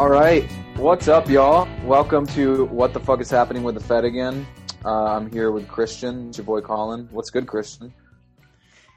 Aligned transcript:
All 0.00 0.08
right, 0.08 0.50
what's 0.76 1.08
up, 1.08 1.28
y'all? 1.28 1.68
Welcome 1.84 2.26
to 2.28 2.64
What 2.64 2.94
the 2.94 3.00
Fuck 3.00 3.20
is 3.20 3.28
Happening 3.28 3.62
with 3.62 3.74
the 3.74 3.82
Fed 3.82 4.06
again. 4.06 4.46
Uh, 4.82 5.04
I'm 5.04 5.30
here 5.30 5.50
with 5.50 5.68
Christian, 5.68 6.30
it's 6.30 6.38
your 6.38 6.46
boy 6.46 6.62
Colin. 6.62 7.06
What's 7.10 7.28
good, 7.28 7.46
Christian? 7.46 7.92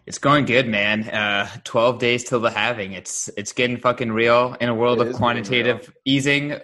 It's 0.05 0.17
going 0.17 0.45
good, 0.45 0.65
man. 0.65 1.09
Uh, 1.09 1.49
Twelve 1.65 1.99
days 1.99 2.23
till 2.23 2.39
the 2.39 2.49
halving. 2.49 2.93
It's 2.93 3.29
it's 3.35 3.51
getting 3.51 3.75
fucking 3.75 4.13
real 4.13 4.55
in 4.61 4.69
a 4.69 4.73
world 4.73 5.01
It 5.01 5.07
of 5.07 5.15
quantitative 5.15 5.93
easing. 6.05 6.55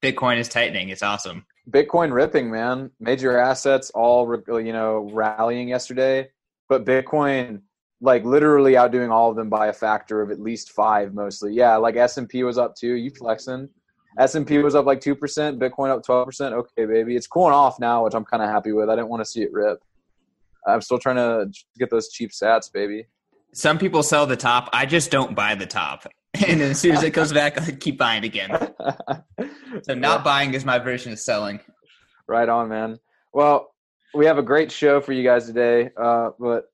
Bitcoin 0.00 0.38
is 0.38 0.48
tightening. 0.48 0.90
It's 0.90 1.02
awesome. 1.02 1.44
Bitcoin 1.68 2.12
ripping, 2.12 2.52
man. 2.52 2.92
Major 3.00 3.36
assets 3.36 3.90
all 3.90 4.32
you 4.60 4.72
know 4.72 5.10
rallying 5.12 5.66
yesterday, 5.66 6.28
but 6.68 6.84
Bitcoin 6.84 7.62
like 8.00 8.24
literally 8.24 8.76
outdoing 8.76 9.10
all 9.10 9.30
of 9.30 9.34
them 9.34 9.48
by 9.48 9.66
a 9.66 9.72
factor 9.72 10.22
of 10.22 10.30
at 10.30 10.38
least 10.38 10.70
five, 10.70 11.14
mostly. 11.14 11.52
Yeah, 11.52 11.74
like 11.78 11.96
S 11.96 12.16
and 12.16 12.28
P 12.28 12.44
was 12.44 12.58
up 12.58 12.76
too. 12.76 12.92
You 12.92 13.10
flexing? 13.10 13.68
S 14.18 14.34
and 14.34 14.46
P 14.46 14.58
was 14.58 14.74
up 14.74 14.86
like 14.86 15.00
two 15.00 15.14
percent. 15.14 15.58
Bitcoin 15.58 15.90
up 15.90 16.04
twelve 16.04 16.26
percent. 16.26 16.54
Okay, 16.54 16.86
baby, 16.86 17.16
it's 17.16 17.26
cooling 17.26 17.54
off 17.54 17.78
now, 17.78 18.04
which 18.04 18.14
I'm 18.14 18.24
kind 18.24 18.42
of 18.42 18.48
happy 18.48 18.72
with. 18.72 18.88
I 18.88 18.96
didn't 18.96 19.08
want 19.08 19.20
to 19.20 19.30
see 19.30 19.42
it 19.42 19.52
rip. 19.52 19.82
I'm 20.66 20.80
still 20.80 20.98
trying 20.98 21.16
to 21.16 21.50
get 21.78 21.90
those 21.90 22.08
cheap 22.08 22.30
sats, 22.30 22.70
baby. 22.72 23.06
Some 23.54 23.78
people 23.78 24.02
sell 24.02 24.26
the 24.26 24.36
top. 24.36 24.68
I 24.72 24.86
just 24.86 25.10
don't 25.10 25.34
buy 25.34 25.54
the 25.54 25.66
top. 25.66 26.06
And 26.46 26.60
as 26.60 26.78
soon 26.78 26.92
as 26.92 27.02
it 27.02 27.14
goes 27.14 27.32
back, 27.32 27.60
I 27.60 27.72
keep 27.72 27.98
buying 27.98 28.22
again. 28.22 28.50
So 29.82 29.94
not 29.94 30.24
buying 30.24 30.54
is 30.54 30.64
my 30.64 30.78
version 30.78 31.12
of 31.12 31.18
selling. 31.18 31.60
Right 32.26 32.48
on, 32.48 32.68
man. 32.68 32.98
Well, 33.32 33.74
we 34.14 34.24
have 34.26 34.38
a 34.38 34.42
great 34.42 34.72
show 34.72 35.00
for 35.00 35.12
you 35.12 35.22
guys 35.22 35.46
today, 35.46 35.90
uh, 35.96 36.30
but 36.38 36.64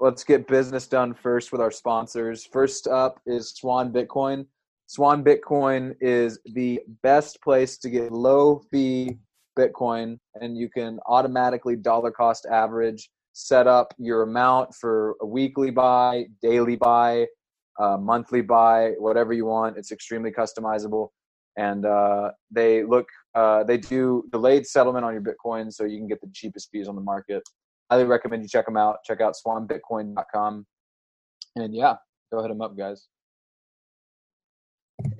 let's 0.00 0.24
get 0.24 0.46
business 0.46 0.86
done 0.86 1.14
first 1.14 1.52
with 1.52 1.60
our 1.60 1.70
sponsors. 1.70 2.44
First 2.44 2.86
up 2.86 3.20
is 3.26 3.50
Swan 3.50 3.92
Bitcoin. 3.92 4.46
Swan 4.86 5.24
Bitcoin 5.24 5.94
is 6.00 6.38
the 6.44 6.80
best 7.02 7.42
place 7.42 7.76
to 7.78 7.90
get 7.90 8.12
low 8.12 8.62
fee 8.70 9.18
Bitcoin, 9.58 10.18
and 10.40 10.56
you 10.56 10.68
can 10.68 11.00
automatically 11.06 11.76
dollar 11.76 12.10
cost 12.10 12.46
average 12.46 13.10
set 13.32 13.66
up 13.66 13.92
your 13.98 14.22
amount 14.22 14.74
for 14.74 15.16
a 15.20 15.26
weekly 15.26 15.70
buy, 15.70 16.26
daily 16.40 16.76
buy, 16.76 17.26
uh, 17.80 17.96
monthly 17.96 18.40
buy, 18.40 18.92
whatever 18.98 19.32
you 19.32 19.44
want. 19.44 19.76
It's 19.76 19.90
extremely 19.92 20.30
customizable, 20.30 21.08
and 21.56 21.84
uh, 21.84 22.30
they 22.50 22.84
look 22.84 23.08
uh, 23.34 23.64
they 23.64 23.78
do 23.78 24.24
delayed 24.30 24.66
settlement 24.66 25.04
on 25.04 25.12
your 25.12 25.22
Bitcoin, 25.22 25.72
so 25.72 25.84
you 25.84 25.98
can 25.98 26.06
get 26.06 26.20
the 26.20 26.30
cheapest 26.32 26.70
fees 26.70 26.86
on 26.86 26.94
the 26.94 27.02
market. 27.02 27.42
Highly 27.90 28.04
recommend 28.04 28.42
you 28.42 28.48
check 28.48 28.66
them 28.66 28.76
out. 28.76 28.98
Check 29.04 29.20
out 29.20 29.34
swanbitcoin.com, 29.44 30.66
and 31.56 31.74
yeah, 31.74 31.94
go 32.32 32.40
hit 32.40 32.48
them 32.48 32.62
up, 32.62 32.76
guys. 32.76 33.08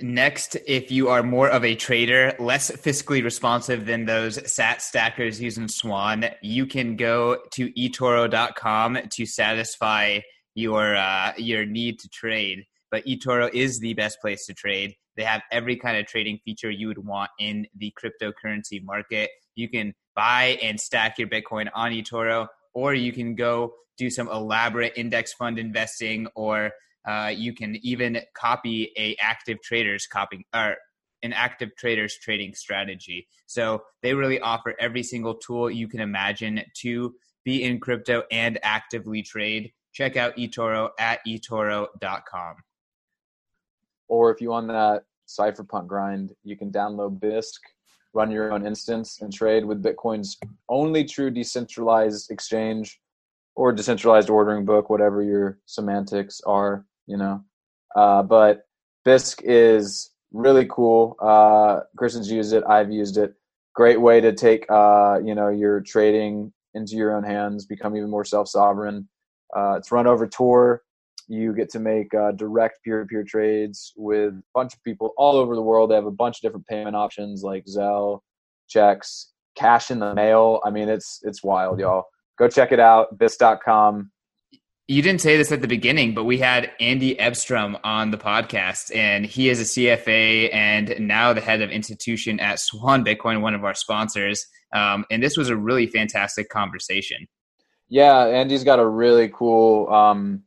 Next, 0.00 0.56
if 0.66 0.90
you 0.90 1.08
are 1.08 1.22
more 1.22 1.48
of 1.48 1.64
a 1.64 1.74
trader, 1.74 2.34
less 2.38 2.70
fiscally 2.70 3.22
responsive 3.22 3.86
than 3.86 4.04
those 4.04 4.50
sat 4.50 4.82
stackers 4.82 5.40
using 5.40 5.68
Swan, 5.68 6.26
you 6.42 6.66
can 6.66 6.96
go 6.96 7.38
to 7.52 7.72
eToro.com 7.72 8.98
to 9.10 9.26
satisfy 9.26 10.20
your 10.54 10.96
uh, 10.96 11.32
your 11.36 11.66
need 11.66 11.98
to 12.00 12.08
trade. 12.08 12.64
But 12.90 13.04
eToro 13.06 13.52
is 13.52 13.80
the 13.80 13.94
best 13.94 14.20
place 14.20 14.46
to 14.46 14.54
trade. 14.54 14.94
They 15.16 15.24
have 15.24 15.42
every 15.50 15.76
kind 15.76 15.96
of 15.96 16.06
trading 16.06 16.38
feature 16.44 16.70
you 16.70 16.88
would 16.88 17.04
want 17.04 17.30
in 17.38 17.66
the 17.76 17.92
cryptocurrency 18.00 18.82
market. 18.82 19.30
You 19.54 19.68
can 19.68 19.94
buy 20.14 20.58
and 20.62 20.80
stack 20.80 21.18
your 21.18 21.28
Bitcoin 21.28 21.68
on 21.74 21.92
eToro, 21.92 22.48
or 22.74 22.94
you 22.94 23.12
can 23.12 23.34
go 23.34 23.74
do 23.96 24.10
some 24.10 24.28
elaborate 24.28 24.92
index 24.96 25.32
fund 25.32 25.58
investing 25.58 26.26
or 26.34 26.72
uh, 27.06 27.32
you 27.34 27.54
can 27.54 27.76
even 27.82 28.20
copy 28.34 28.92
a 28.96 29.16
active 29.20 29.62
traders 29.62 30.06
copying 30.06 30.44
or 30.54 30.76
an 31.22 31.32
active 31.32 31.74
traders 31.76 32.16
trading 32.20 32.54
strategy. 32.54 33.26
So 33.46 33.82
they 34.02 34.14
really 34.14 34.40
offer 34.40 34.74
every 34.78 35.02
single 35.02 35.34
tool 35.34 35.70
you 35.70 35.88
can 35.88 36.00
imagine 36.00 36.62
to 36.82 37.14
be 37.44 37.62
in 37.62 37.80
crypto 37.80 38.24
and 38.30 38.58
actively 38.62 39.22
trade. 39.22 39.72
Check 39.92 40.16
out 40.16 40.36
eToro 40.36 40.90
at 40.98 41.20
eToro.com. 41.26 42.56
Or 44.08 44.30
if 44.30 44.40
you 44.40 44.50
want 44.50 44.68
that 44.68 45.04
cypherpunk 45.26 45.86
grind, 45.86 46.32
you 46.44 46.56
can 46.56 46.70
download 46.70 47.18
Bisq, 47.18 47.58
run 48.12 48.30
your 48.30 48.52
own 48.52 48.66
instance, 48.66 49.20
and 49.20 49.32
trade 49.32 49.64
with 49.64 49.82
Bitcoin's 49.82 50.36
only 50.68 51.04
true 51.04 51.30
decentralized 51.30 52.30
exchange 52.30 53.00
or 53.54 53.72
decentralized 53.72 54.28
ordering 54.28 54.64
book, 54.64 54.90
whatever 54.90 55.22
your 55.22 55.58
semantics 55.64 56.40
are 56.46 56.84
you 57.06 57.16
know. 57.16 57.42
Uh, 57.94 58.22
but 58.22 58.62
Bisq 59.06 59.40
is 59.44 60.10
really 60.32 60.66
cool. 60.66 61.16
Uh, 61.20 61.80
Christian's 61.96 62.30
used 62.30 62.52
it. 62.52 62.64
I've 62.68 62.90
used 62.90 63.16
it. 63.16 63.34
Great 63.74 64.00
way 64.00 64.20
to 64.20 64.32
take 64.32 64.66
uh, 64.70 65.18
you 65.22 65.34
know 65.34 65.48
your 65.48 65.80
trading 65.80 66.52
into 66.74 66.94
your 66.94 67.16
own 67.16 67.24
hands, 67.24 67.66
become 67.66 67.96
even 67.96 68.10
more 68.10 68.24
self 68.24 68.48
sovereign. 68.48 69.08
Uh, 69.56 69.76
it's 69.78 69.90
run 69.92 70.06
over 70.06 70.26
Tor. 70.26 70.82
You 71.28 71.52
get 71.54 71.70
to 71.70 71.80
make 71.80 72.14
uh, 72.14 72.32
direct 72.32 72.84
peer-to-peer 72.84 73.24
trades 73.24 73.92
with 73.96 74.34
a 74.34 74.42
bunch 74.54 74.74
of 74.74 74.82
people 74.84 75.12
all 75.16 75.36
over 75.36 75.56
the 75.56 75.62
world. 75.62 75.90
They 75.90 75.96
have 75.96 76.06
a 76.06 76.10
bunch 76.10 76.38
of 76.38 76.42
different 76.42 76.66
payment 76.66 76.94
options 76.94 77.42
like 77.42 77.64
Zelle, 77.64 78.20
checks, 78.68 79.32
cash 79.56 79.90
in 79.90 79.98
the 79.98 80.14
mail. 80.14 80.60
I 80.64 80.70
mean, 80.70 80.88
it's 80.88 81.20
it's 81.22 81.42
wild, 81.42 81.80
y'all. 81.80 82.04
Go 82.38 82.48
check 82.48 82.70
it 82.70 82.80
out. 82.80 83.18
Bisq.com 83.18 84.10
you 84.88 85.02
didn't 85.02 85.20
say 85.20 85.36
this 85.36 85.50
at 85.50 85.62
the 85.62 85.68
beginning, 85.68 86.14
but 86.14 86.24
we 86.24 86.38
had 86.38 86.70
Andy 86.78 87.18
Edstrom 87.18 87.76
on 87.82 88.12
the 88.12 88.18
podcast, 88.18 88.94
and 88.94 89.26
he 89.26 89.48
is 89.48 89.60
a 89.60 89.64
CFA 89.64 90.54
and 90.54 90.94
now 91.00 91.32
the 91.32 91.40
head 91.40 91.60
of 91.60 91.70
institution 91.70 92.38
at 92.38 92.60
Swan 92.60 93.04
Bitcoin, 93.04 93.40
one 93.40 93.54
of 93.54 93.64
our 93.64 93.74
sponsors. 93.74 94.46
Um, 94.72 95.04
and 95.10 95.20
this 95.22 95.36
was 95.36 95.48
a 95.48 95.56
really 95.56 95.88
fantastic 95.88 96.48
conversation. 96.50 97.26
Yeah, 97.88 98.26
Andy's 98.26 98.62
got 98.62 98.78
a 98.78 98.86
really 98.86 99.28
cool, 99.28 99.92
um, 99.92 100.44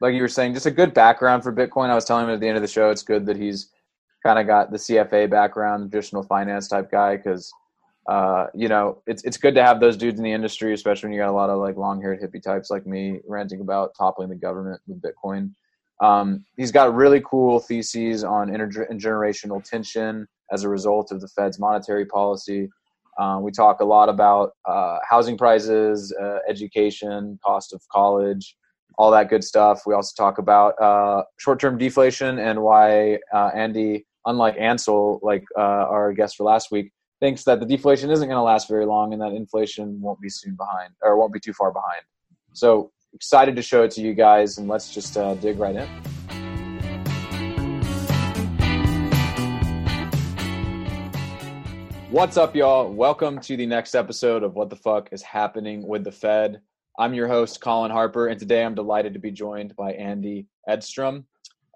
like 0.00 0.14
you 0.14 0.22
were 0.22 0.28
saying, 0.28 0.54
just 0.54 0.66
a 0.66 0.70
good 0.70 0.94
background 0.94 1.42
for 1.42 1.52
Bitcoin. 1.52 1.90
I 1.90 1.94
was 1.94 2.04
telling 2.04 2.26
him 2.26 2.34
at 2.34 2.40
the 2.40 2.46
end 2.46 2.56
of 2.56 2.62
the 2.62 2.68
show, 2.68 2.90
it's 2.90 3.02
good 3.02 3.26
that 3.26 3.36
he's 3.36 3.70
kind 4.24 4.38
of 4.38 4.46
got 4.46 4.70
the 4.70 4.78
CFA 4.78 5.28
background, 5.28 5.90
traditional 5.90 6.22
finance 6.22 6.68
type 6.68 6.90
guy, 6.90 7.16
because 7.16 7.52
uh, 8.08 8.46
you 8.54 8.68
know, 8.68 9.00
it's 9.06 9.22
it's 9.22 9.36
good 9.36 9.54
to 9.54 9.62
have 9.62 9.80
those 9.80 9.96
dudes 9.96 10.18
in 10.18 10.24
the 10.24 10.32
industry, 10.32 10.74
especially 10.74 11.08
when 11.08 11.14
you 11.14 11.20
got 11.20 11.30
a 11.30 11.32
lot 11.32 11.50
of 11.50 11.60
like 11.60 11.76
long 11.76 12.00
haired 12.00 12.20
hippie 12.20 12.42
types 12.42 12.70
like 12.70 12.86
me 12.86 13.20
ranting 13.26 13.60
about 13.60 13.94
toppling 13.96 14.28
the 14.28 14.34
government 14.34 14.80
with 14.86 15.00
Bitcoin. 15.00 15.52
Um, 16.00 16.44
he's 16.56 16.72
got 16.72 16.94
really 16.94 17.22
cool 17.24 17.60
theses 17.60 18.24
on 18.24 18.48
intergenerational 18.50 19.62
tension 19.62 20.26
as 20.50 20.64
a 20.64 20.68
result 20.68 21.12
of 21.12 21.20
the 21.20 21.28
Fed's 21.28 21.60
monetary 21.60 22.04
policy. 22.04 22.68
Uh, 23.18 23.38
we 23.40 23.52
talk 23.52 23.80
a 23.80 23.84
lot 23.84 24.08
about 24.08 24.52
uh, 24.64 24.98
housing 25.08 25.38
prices, 25.38 26.12
uh, 26.20 26.38
education, 26.48 27.38
cost 27.44 27.72
of 27.72 27.80
college, 27.92 28.56
all 28.98 29.12
that 29.12 29.28
good 29.28 29.44
stuff. 29.44 29.82
We 29.86 29.94
also 29.94 30.12
talk 30.16 30.38
about 30.38 30.80
uh, 30.80 31.22
short-term 31.38 31.78
deflation 31.78 32.38
and 32.38 32.62
why 32.62 33.18
uh, 33.32 33.50
Andy, 33.54 34.06
unlike 34.26 34.56
Ansel, 34.58 35.20
like 35.22 35.44
our 35.56 36.12
guest 36.14 36.36
for 36.36 36.44
last 36.44 36.72
week, 36.72 36.90
thinks 37.22 37.44
that 37.44 37.60
the 37.60 37.66
deflation 37.66 38.10
isn't 38.10 38.26
going 38.26 38.36
to 38.36 38.42
last 38.42 38.66
very 38.66 38.84
long 38.84 39.12
and 39.12 39.22
that 39.22 39.30
inflation 39.30 40.00
won't 40.00 40.20
be 40.20 40.28
soon 40.28 40.56
behind 40.56 40.92
or 41.02 41.16
won't 41.16 41.32
be 41.32 41.38
too 41.38 41.52
far 41.52 41.70
behind. 41.70 42.02
So 42.52 42.90
excited 43.12 43.54
to 43.54 43.62
show 43.62 43.84
it 43.84 43.92
to 43.92 44.00
you 44.00 44.12
guys, 44.12 44.58
and 44.58 44.66
let's 44.66 44.92
just 44.92 45.16
uh, 45.16 45.34
dig 45.34 45.56
right 45.60 45.76
in. 45.76 45.86
What's 52.10 52.36
up, 52.36 52.56
y'all? 52.56 52.92
Welcome 52.92 53.38
to 53.42 53.56
the 53.56 53.66
next 53.66 53.94
episode 53.94 54.42
of 54.42 54.56
What 54.56 54.68
the 54.68 54.74
Fuck 54.74 55.10
is 55.12 55.22
Happening 55.22 55.86
with 55.86 56.02
the 56.02 56.10
Fed. 56.10 56.60
I'm 56.98 57.14
your 57.14 57.28
host, 57.28 57.60
Colin 57.60 57.92
Harper, 57.92 58.26
and 58.26 58.40
today 58.40 58.64
I'm 58.64 58.74
delighted 58.74 59.12
to 59.12 59.20
be 59.20 59.30
joined 59.30 59.76
by 59.76 59.92
Andy 59.92 60.48
Edstrom 60.68 61.26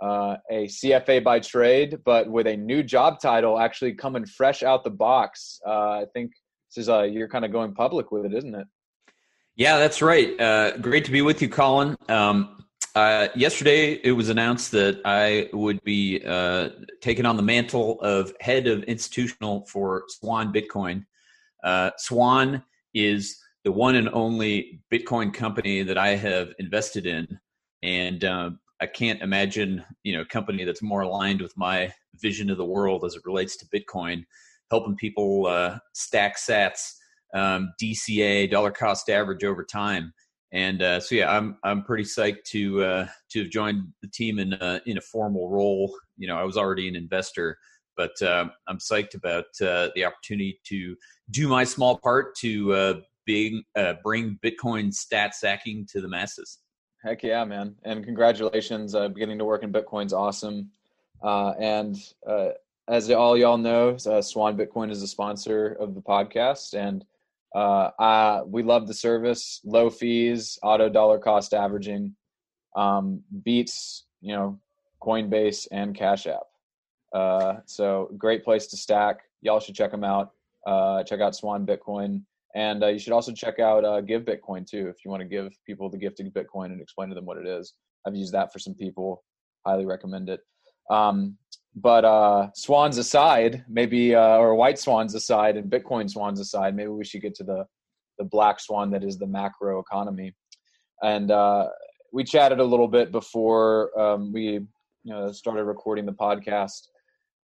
uh, 0.02 0.36
a 0.50 0.66
CFA 0.66 1.24
by 1.24 1.40
trade, 1.40 1.98
but 2.04 2.30
with 2.30 2.46
a 2.46 2.56
new 2.56 2.82
job 2.82 3.20
title 3.20 3.58
actually 3.58 3.94
coming 3.94 4.26
fresh 4.26 4.62
out 4.62 4.84
the 4.84 4.90
box. 4.90 5.60
Uh, 5.66 5.90
I 5.90 6.04
think 6.12 6.32
this 6.70 6.82
is 6.82 6.88
uh, 6.88 7.02
you're 7.02 7.28
kind 7.28 7.44
of 7.44 7.52
going 7.52 7.74
public 7.74 8.12
with 8.12 8.26
it, 8.26 8.34
isn't 8.34 8.54
it? 8.54 8.66
Yeah, 9.56 9.78
that's 9.78 10.02
right. 10.02 10.38
Uh, 10.38 10.76
great 10.76 11.04
to 11.06 11.10
be 11.10 11.22
with 11.22 11.40
you, 11.40 11.48
Colin. 11.48 11.96
Um, 12.08 12.64
uh, 12.94 13.28
yesterday, 13.34 13.92
it 14.04 14.12
was 14.12 14.28
announced 14.28 14.70
that 14.72 15.00
I 15.04 15.48
would 15.52 15.82
be 15.84 16.22
uh, 16.26 16.70
taking 17.00 17.26
on 17.26 17.36
the 17.36 17.42
mantle 17.42 18.00
of 18.00 18.32
head 18.40 18.66
of 18.66 18.82
institutional 18.84 19.66
for 19.66 20.04
Swan 20.08 20.52
Bitcoin. 20.52 21.04
Uh, 21.62 21.90
Swan 21.98 22.62
is 22.94 23.38
the 23.64 23.72
one 23.72 23.96
and 23.96 24.08
only 24.10 24.80
Bitcoin 24.92 25.32
company 25.32 25.82
that 25.82 25.98
I 25.98 26.16
have 26.16 26.50
invested 26.58 27.06
in, 27.06 27.38
and 27.82 28.24
uh, 28.24 28.50
I 28.80 28.86
can't 28.86 29.22
imagine, 29.22 29.84
you 30.02 30.14
know, 30.14 30.20
a 30.20 30.26
company 30.26 30.64
that's 30.64 30.82
more 30.82 31.00
aligned 31.00 31.40
with 31.40 31.56
my 31.56 31.92
vision 32.20 32.50
of 32.50 32.58
the 32.58 32.64
world 32.64 33.04
as 33.04 33.14
it 33.14 33.22
relates 33.24 33.56
to 33.56 33.66
Bitcoin, 33.74 34.24
helping 34.70 34.96
people 34.96 35.46
uh, 35.46 35.78
stack 35.94 36.36
Sats, 36.36 36.92
um, 37.34 37.72
DCA, 37.82 38.50
dollar 38.50 38.70
cost 38.70 39.08
average 39.08 39.44
over 39.44 39.64
time. 39.64 40.12
And 40.52 40.82
uh, 40.82 41.00
so, 41.00 41.14
yeah, 41.14 41.36
I'm 41.36 41.58
I'm 41.64 41.82
pretty 41.82 42.04
psyched 42.04 42.44
to 42.48 42.84
uh, 42.84 43.06
to 43.32 43.42
have 43.42 43.50
joined 43.50 43.82
the 44.02 44.08
team 44.08 44.38
in 44.38 44.52
a, 44.54 44.80
in 44.86 44.98
a 44.98 45.02
formal 45.02 45.50
role. 45.50 45.94
You 46.16 46.28
know, 46.28 46.36
I 46.36 46.44
was 46.44 46.56
already 46.56 46.86
an 46.88 46.96
investor, 46.96 47.58
But 47.96 48.20
uh, 48.22 48.46
I'm 48.68 48.78
psyched 48.78 49.14
about 49.14 49.46
uh, 49.60 49.88
the 49.94 50.04
opportunity 50.04 50.60
to 50.66 50.96
do 51.30 51.48
my 51.48 51.64
small 51.64 51.98
part 51.98 52.36
to 52.36 52.72
uh, 52.74 52.94
bring, 53.26 53.64
uh, 53.76 53.94
bring 54.04 54.38
Bitcoin 54.44 54.92
sat 54.92 55.34
stacking 55.34 55.86
to 55.92 56.00
the 56.00 56.08
masses. 56.08 56.58
Heck 57.06 57.22
yeah, 57.22 57.44
man! 57.44 57.76
And 57.84 58.04
congratulations, 58.04 58.96
uh, 58.96 59.06
beginning 59.06 59.38
to 59.38 59.44
work 59.44 59.62
in 59.62 59.72
Bitcoin's 59.72 60.12
awesome. 60.12 60.72
Uh, 61.22 61.50
and 61.50 61.96
uh, 62.26 62.48
as 62.88 63.08
all 63.12 63.36
y'all 63.36 63.58
know, 63.58 63.90
uh, 64.06 64.20
Swan 64.20 64.56
Bitcoin 64.56 64.90
is 64.90 65.00
a 65.02 65.06
sponsor 65.06 65.76
of 65.78 65.94
the 65.94 66.00
podcast, 66.00 66.74
and 66.74 67.04
uh, 67.54 68.42
we 68.48 68.64
love 68.64 68.88
the 68.88 68.92
service. 68.92 69.60
Low 69.62 69.88
fees, 69.88 70.58
auto 70.64 70.88
dollar 70.88 71.20
cost 71.20 71.54
averaging, 71.54 72.16
um, 72.74 73.22
beats 73.44 74.02
you 74.20 74.34
know 74.34 74.58
Coinbase 75.00 75.68
and 75.70 75.94
Cash 75.94 76.26
App. 76.26 76.48
Uh, 77.12 77.58
so 77.66 78.10
great 78.18 78.42
place 78.42 78.66
to 78.66 78.76
stack. 78.76 79.20
Y'all 79.42 79.60
should 79.60 79.76
check 79.76 79.92
them 79.92 80.02
out. 80.02 80.32
Uh, 80.66 81.04
check 81.04 81.20
out 81.20 81.36
Swan 81.36 81.64
Bitcoin, 81.64 82.22
and 82.56 82.82
uh, 82.82 82.86
you 82.86 82.98
should 82.98 83.12
also 83.12 83.32
check 83.32 83.58
out 83.58 83.84
uh, 83.84 84.00
Give 84.00 84.22
Bitcoin 84.22 84.66
too 84.66 84.88
if 84.88 85.04
you 85.04 85.10
want 85.10 85.20
to 85.20 85.28
give 85.28 85.52
people 85.66 85.90
the 85.90 85.98
gift 85.98 86.20
of 86.20 86.26
Bitcoin 86.28 86.66
and 86.66 86.80
explain 86.80 87.10
to 87.10 87.14
them 87.14 87.26
what 87.26 87.36
it 87.36 87.46
is. 87.46 87.74
I've 88.06 88.16
used 88.16 88.32
that 88.32 88.50
for 88.50 88.58
some 88.58 88.72
people. 88.72 89.22
Highly 89.66 89.84
recommend 89.84 90.30
it. 90.30 90.40
Um, 90.90 91.36
but 91.74 92.06
uh, 92.06 92.48
swans 92.54 92.96
aside, 92.96 93.62
maybe 93.68 94.14
uh, 94.14 94.38
or 94.38 94.54
white 94.54 94.78
swans 94.78 95.14
aside, 95.14 95.58
and 95.58 95.70
Bitcoin 95.70 96.10
swans 96.10 96.40
aside, 96.40 96.74
maybe 96.74 96.88
we 96.88 97.04
should 97.04 97.20
get 97.20 97.34
to 97.36 97.44
the 97.44 97.66
the 98.18 98.24
black 98.24 98.58
swan 98.58 98.90
that 98.92 99.04
is 99.04 99.18
the 99.18 99.26
macro 99.26 99.78
economy. 99.78 100.34
And 101.02 101.30
uh, 101.30 101.68
we 102.10 102.24
chatted 102.24 102.60
a 102.60 102.64
little 102.64 102.88
bit 102.88 103.12
before 103.12 103.90
um, 104.00 104.32
we 104.32 104.44
you 104.44 104.64
know 105.04 105.30
started 105.30 105.64
recording 105.64 106.06
the 106.06 106.12
podcast 106.12 106.88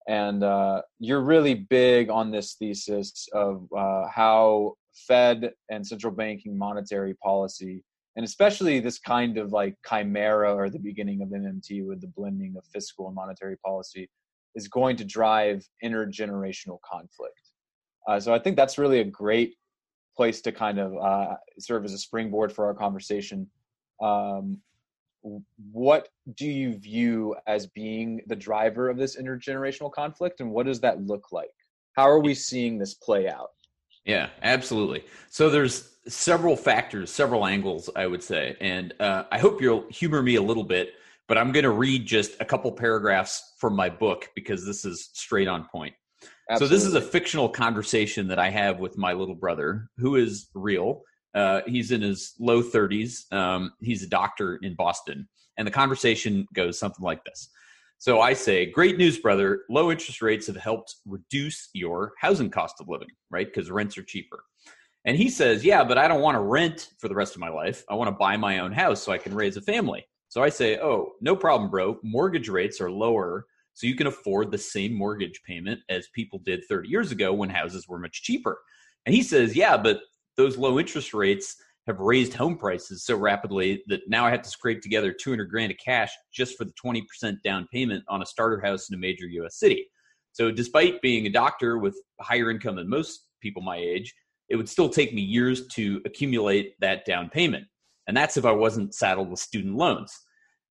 and 0.08 0.42
uh, 0.42 0.82
you're 0.98 1.20
really 1.20 1.54
big 1.54 2.10
on 2.10 2.30
this 2.30 2.54
thesis 2.54 3.28
of 3.32 3.66
uh, 3.76 4.06
how 4.08 4.74
Fed 5.06 5.52
and 5.70 5.86
central 5.86 6.12
banking 6.12 6.56
monetary 6.56 7.14
policy, 7.14 7.82
and 8.16 8.24
especially 8.24 8.80
this 8.80 8.98
kind 8.98 9.38
of 9.38 9.52
like 9.52 9.76
chimera 9.88 10.54
or 10.54 10.70
the 10.70 10.78
beginning 10.78 11.22
of 11.22 11.28
MMT 11.28 11.86
with 11.86 12.00
the 12.00 12.08
blending 12.08 12.54
of 12.56 12.64
fiscal 12.66 13.06
and 13.06 13.14
monetary 13.14 13.56
policy, 13.58 14.08
is 14.54 14.68
going 14.68 14.96
to 14.96 15.04
drive 15.04 15.66
intergenerational 15.84 16.78
conflict. 16.82 17.40
Uh, 18.08 18.18
so 18.18 18.34
I 18.34 18.38
think 18.38 18.56
that's 18.56 18.78
really 18.78 19.00
a 19.00 19.04
great 19.04 19.54
place 20.16 20.40
to 20.42 20.52
kind 20.52 20.78
of 20.78 20.96
uh, 20.96 21.36
serve 21.58 21.84
as 21.84 21.92
a 21.92 21.98
springboard 21.98 22.52
for 22.52 22.66
our 22.66 22.74
conversation. 22.74 23.48
Um, 24.02 24.58
what 25.72 26.08
do 26.34 26.46
you 26.46 26.78
view 26.78 27.36
as 27.46 27.66
being 27.66 28.22
the 28.26 28.36
driver 28.36 28.88
of 28.88 28.96
this 28.96 29.16
intergenerational 29.16 29.92
conflict 29.92 30.40
and 30.40 30.50
what 30.50 30.66
does 30.66 30.80
that 30.80 31.02
look 31.02 31.30
like 31.30 31.50
how 31.96 32.08
are 32.08 32.20
we 32.20 32.34
seeing 32.34 32.78
this 32.78 32.94
play 32.94 33.28
out 33.28 33.50
yeah 34.04 34.28
absolutely 34.42 35.04
so 35.28 35.50
there's 35.50 35.96
several 36.08 36.56
factors 36.56 37.10
several 37.10 37.46
angles 37.46 37.90
i 37.96 38.06
would 38.06 38.22
say 38.22 38.56
and 38.60 38.94
uh, 39.00 39.24
i 39.32 39.38
hope 39.38 39.60
you'll 39.60 39.86
humor 39.90 40.22
me 40.22 40.36
a 40.36 40.42
little 40.42 40.64
bit 40.64 40.94
but 41.28 41.36
i'm 41.38 41.52
going 41.52 41.64
to 41.64 41.70
read 41.70 42.06
just 42.06 42.32
a 42.40 42.44
couple 42.44 42.70
paragraphs 42.72 43.54
from 43.58 43.74
my 43.76 43.88
book 43.88 44.30
because 44.34 44.64
this 44.64 44.84
is 44.84 45.10
straight 45.12 45.48
on 45.48 45.66
point 45.70 45.94
Absolutely. 46.48 46.66
so 46.66 46.74
this 46.74 46.86
is 46.86 46.94
a 46.94 47.00
fictional 47.00 47.48
conversation 47.48 48.26
that 48.28 48.38
i 48.38 48.48
have 48.48 48.80
with 48.80 48.96
my 48.96 49.12
little 49.12 49.34
brother 49.34 49.88
who 49.98 50.16
is 50.16 50.48
real 50.54 51.02
uh, 51.34 51.60
he's 51.66 51.92
in 51.92 52.02
his 52.02 52.34
low 52.38 52.62
30s. 52.62 53.32
Um, 53.32 53.72
he's 53.80 54.02
a 54.02 54.08
doctor 54.08 54.56
in 54.62 54.74
Boston. 54.74 55.28
And 55.56 55.66
the 55.66 55.72
conversation 55.72 56.46
goes 56.54 56.78
something 56.78 57.04
like 57.04 57.24
this. 57.24 57.50
So 58.00 58.22
I 58.22 58.32
say, 58.32 58.64
Great 58.64 58.96
news, 58.96 59.18
brother. 59.18 59.64
Low 59.68 59.90
interest 59.90 60.22
rates 60.22 60.46
have 60.46 60.56
helped 60.56 60.96
reduce 61.04 61.68
your 61.74 62.14
housing 62.18 62.48
cost 62.48 62.76
of 62.80 62.88
living, 62.88 63.10
right? 63.30 63.46
Because 63.46 63.70
rents 63.70 63.98
are 63.98 64.02
cheaper. 64.02 64.42
And 65.04 65.18
he 65.18 65.28
says, 65.28 65.66
Yeah, 65.66 65.84
but 65.84 65.98
I 65.98 66.08
don't 66.08 66.22
want 66.22 66.34
to 66.34 66.40
rent 66.40 66.88
for 66.98 67.08
the 67.08 67.14
rest 67.14 67.34
of 67.34 67.42
my 67.42 67.50
life. 67.50 67.84
I 67.90 67.94
want 67.94 68.08
to 68.08 68.16
buy 68.16 68.38
my 68.38 68.60
own 68.60 68.72
house 68.72 69.02
so 69.02 69.12
I 69.12 69.18
can 69.18 69.34
raise 69.34 69.58
a 69.58 69.60
family. 69.60 70.02
So 70.30 70.42
I 70.42 70.48
say, 70.48 70.78
Oh, 70.78 71.12
no 71.20 71.36
problem, 71.36 71.70
bro. 71.70 71.98
Mortgage 72.02 72.48
rates 72.48 72.80
are 72.80 72.90
lower 72.90 73.44
so 73.74 73.86
you 73.86 73.94
can 73.94 74.06
afford 74.06 74.50
the 74.50 74.58
same 74.58 74.94
mortgage 74.94 75.42
payment 75.46 75.80
as 75.90 76.08
people 76.14 76.38
did 76.38 76.64
30 76.70 76.88
years 76.88 77.12
ago 77.12 77.34
when 77.34 77.50
houses 77.50 77.86
were 77.86 77.98
much 77.98 78.22
cheaper. 78.22 78.60
And 79.04 79.14
he 79.14 79.22
says, 79.22 79.54
Yeah, 79.54 79.76
but 79.76 80.00
those 80.38 80.56
low 80.56 80.78
interest 80.78 81.12
rates 81.12 81.54
have 81.90 82.00
raised 82.00 82.34
home 82.34 82.56
prices 82.56 83.04
so 83.04 83.16
rapidly 83.16 83.82
that 83.88 84.00
now 84.08 84.24
I 84.24 84.30
have 84.30 84.42
to 84.42 84.50
scrape 84.50 84.80
together 84.80 85.12
200 85.12 85.50
grand 85.50 85.72
of 85.72 85.78
cash 85.84 86.10
just 86.32 86.56
for 86.56 86.64
the 86.64 86.72
20% 86.84 87.02
down 87.42 87.66
payment 87.72 88.04
on 88.08 88.22
a 88.22 88.26
starter 88.26 88.60
house 88.60 88.88
in 88.88 88.94
a 88.94 88.98
major 88.98 89.26
US 89.26 89.58
city. 89.58 89.86
So 90.32 90.50
despite 90.50 91.02
being 91.02 91.26
a 91.26 91.30
doctor 91.30 91.78
with 91.78 91.96
higher 92.20 92.50
income 92.50 92.76
than 92.76 92.88
most 92.88 93.26
people 93.42 93.62
my 93.62 93.76
age, 93.76 94.14
it 94.48 94.56
would 94.56 94.68
still 94.68 94.88
take 94.88 95.12
me 95.12 95.22
years 95.22 95.66
to 95.68 96.00
accumulate 96.04 96.74
that 96.80 97.04
down 97.04 97.28
payment. 97.28 97.66
And 98.06 98.16
that's 98.16 98.36
if 98.36 98.44
I 98.44 98.52
wasn't 98.52 98.94
saddled 98.94 99.30
with 99.30 99.40
student 99.40 99.76
loans. 99.76 100.12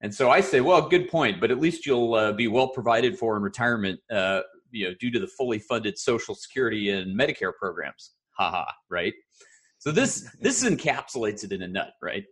And 0.01 0.13
so 0.13 0.29
I 0.29 0.41
say, 0.41 0.61
well, 0.61 0.87
good 0.87 1.09
point, 1.09 1.41
but 1.41 1.51
at 1.51 1.59
least 1.59 1.85
you'll 1.85 2.13
uh, 2.13 2.31
be 2.31 2.47
well 2.47 2.69
provided 2.69 3.17
for 3.17 3.35
in 3.35 3.43
retirement, 3.43 3.99
uh, 4.11 4.41
you 4.71 4.87
know, 4.87 4.95
due 4.99 5.11
to 5.11 5.19
the 5.19 5.27
fully 5.27 5.59
funded 5.59 5.97
Social 5.97 6.35
Security 6.35 6.89
and 6.91 7.17
Medicare 7.17 7.53
programs. 7.57 8.11
Haha, 8.37 8.65
right? 8.89 9.13
So 9.79 9.91
this 9.91 10.29
this 10.41 10.63
encapsulates 10.63 11.43
it 11.43 11.51
in 11.51 11.63
a 11.63 11.67
nut, 11.67 11.93
right? 12.01 12.25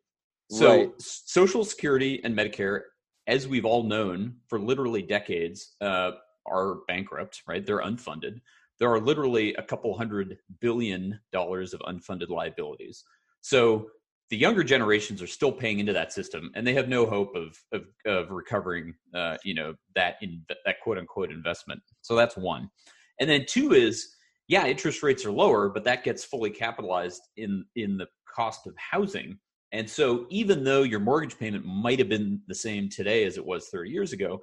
So 0.52 0.78
right. 0.78 0.92
Social 1.00 1.66
Security 1.66 2.22
and 2.24 2.38
Medicare, 2.38 2.82
as 3.26 3.48
we've 3.48 3.66
all 3.66 3.84
known 3.84 4.36
for 4.48 4.60
literally 4.60 5.02
decades, 5.02 5.76
uh, 5.82 6.12
are 6.46 6.80
bankrupt, 6.88 7.42
right? 7.48 7.66
They're 7.66 7.82
unfunded. 7.82 8.40
There 8.80 8.92
are 8.92 9.00
literally 9.00 9.54
a 9.56 9.64
couple 9.64 9.98
hundred 9.98 10.38
billion 10.62 11.20
dollars 11.32 11.74
of 11.74 11.82
unfunded 11.82 12.30
liabilities. 12.30 13.04
So 13.42 13.88
the 14.30 14.38
younger 14.38 14.64
generations 14.64 15.22
are 15.22 15.28
still 15.28 15.52
paying 15.52 15.80
into 15.80 15.94
that 15.94 16.12
system, 16.12 16.52
and 16.56 16.68
they 16.68 16.74
have 16.74 16.90
no 16.90 17.06
hope 17.06 17.34
of 17.36 17.58
of, 17.72 17.84
of 18.06 18.30
recovering, 18.32 18.94
uh, 19.16 19.38
you 19.44 19.54
know, 19.54 19.74
that 19.96 20.16
in 20.22 20.46
that 20.66 20.82
quote 20.82 20.98
unquote 20.98 21.32
investment. 21.32 21.82
So 22.02 22.16
that's 22.16 22.36
one, 22.36 22.70
and 23.20 23.30
then 23.30 23.46
two 23.48 23.74
is 23.74 24.17
yeah, 24.47 24.66
interest 24.66 25.04
rates 25.04 25.25
are 25.25 25.31
lower, 25.31 25.69
but 25.69 25.83
that 25.83 26.04
gets 26.04 26.23
fully 26.23 26.49
capitalized 26.49 27.21
in 27.35 27.66
in 27.75 27.97
the 27.97 28.07
cost 28.27 28.68
of 28.68 28.73
housing. 28.77 29.37
And 29.73 29.89
so 29.89 30.25
even 30.30 30.63
though 30.63 30.83
your 30.83 30.99
mortgage 30.99 31.37
payment 31.37 31.66
might 31.66 31.99
have 31.99 32.07
been 32.07 32.42
the 32.47 32.56
same 32.56 32.89
today 32.89 33.25
as 33.25 33.37
it 33.37 33.45
was 33.45 33.68
30 33.68 33.89
years 33.89 34.13
ago, 34.13 34.42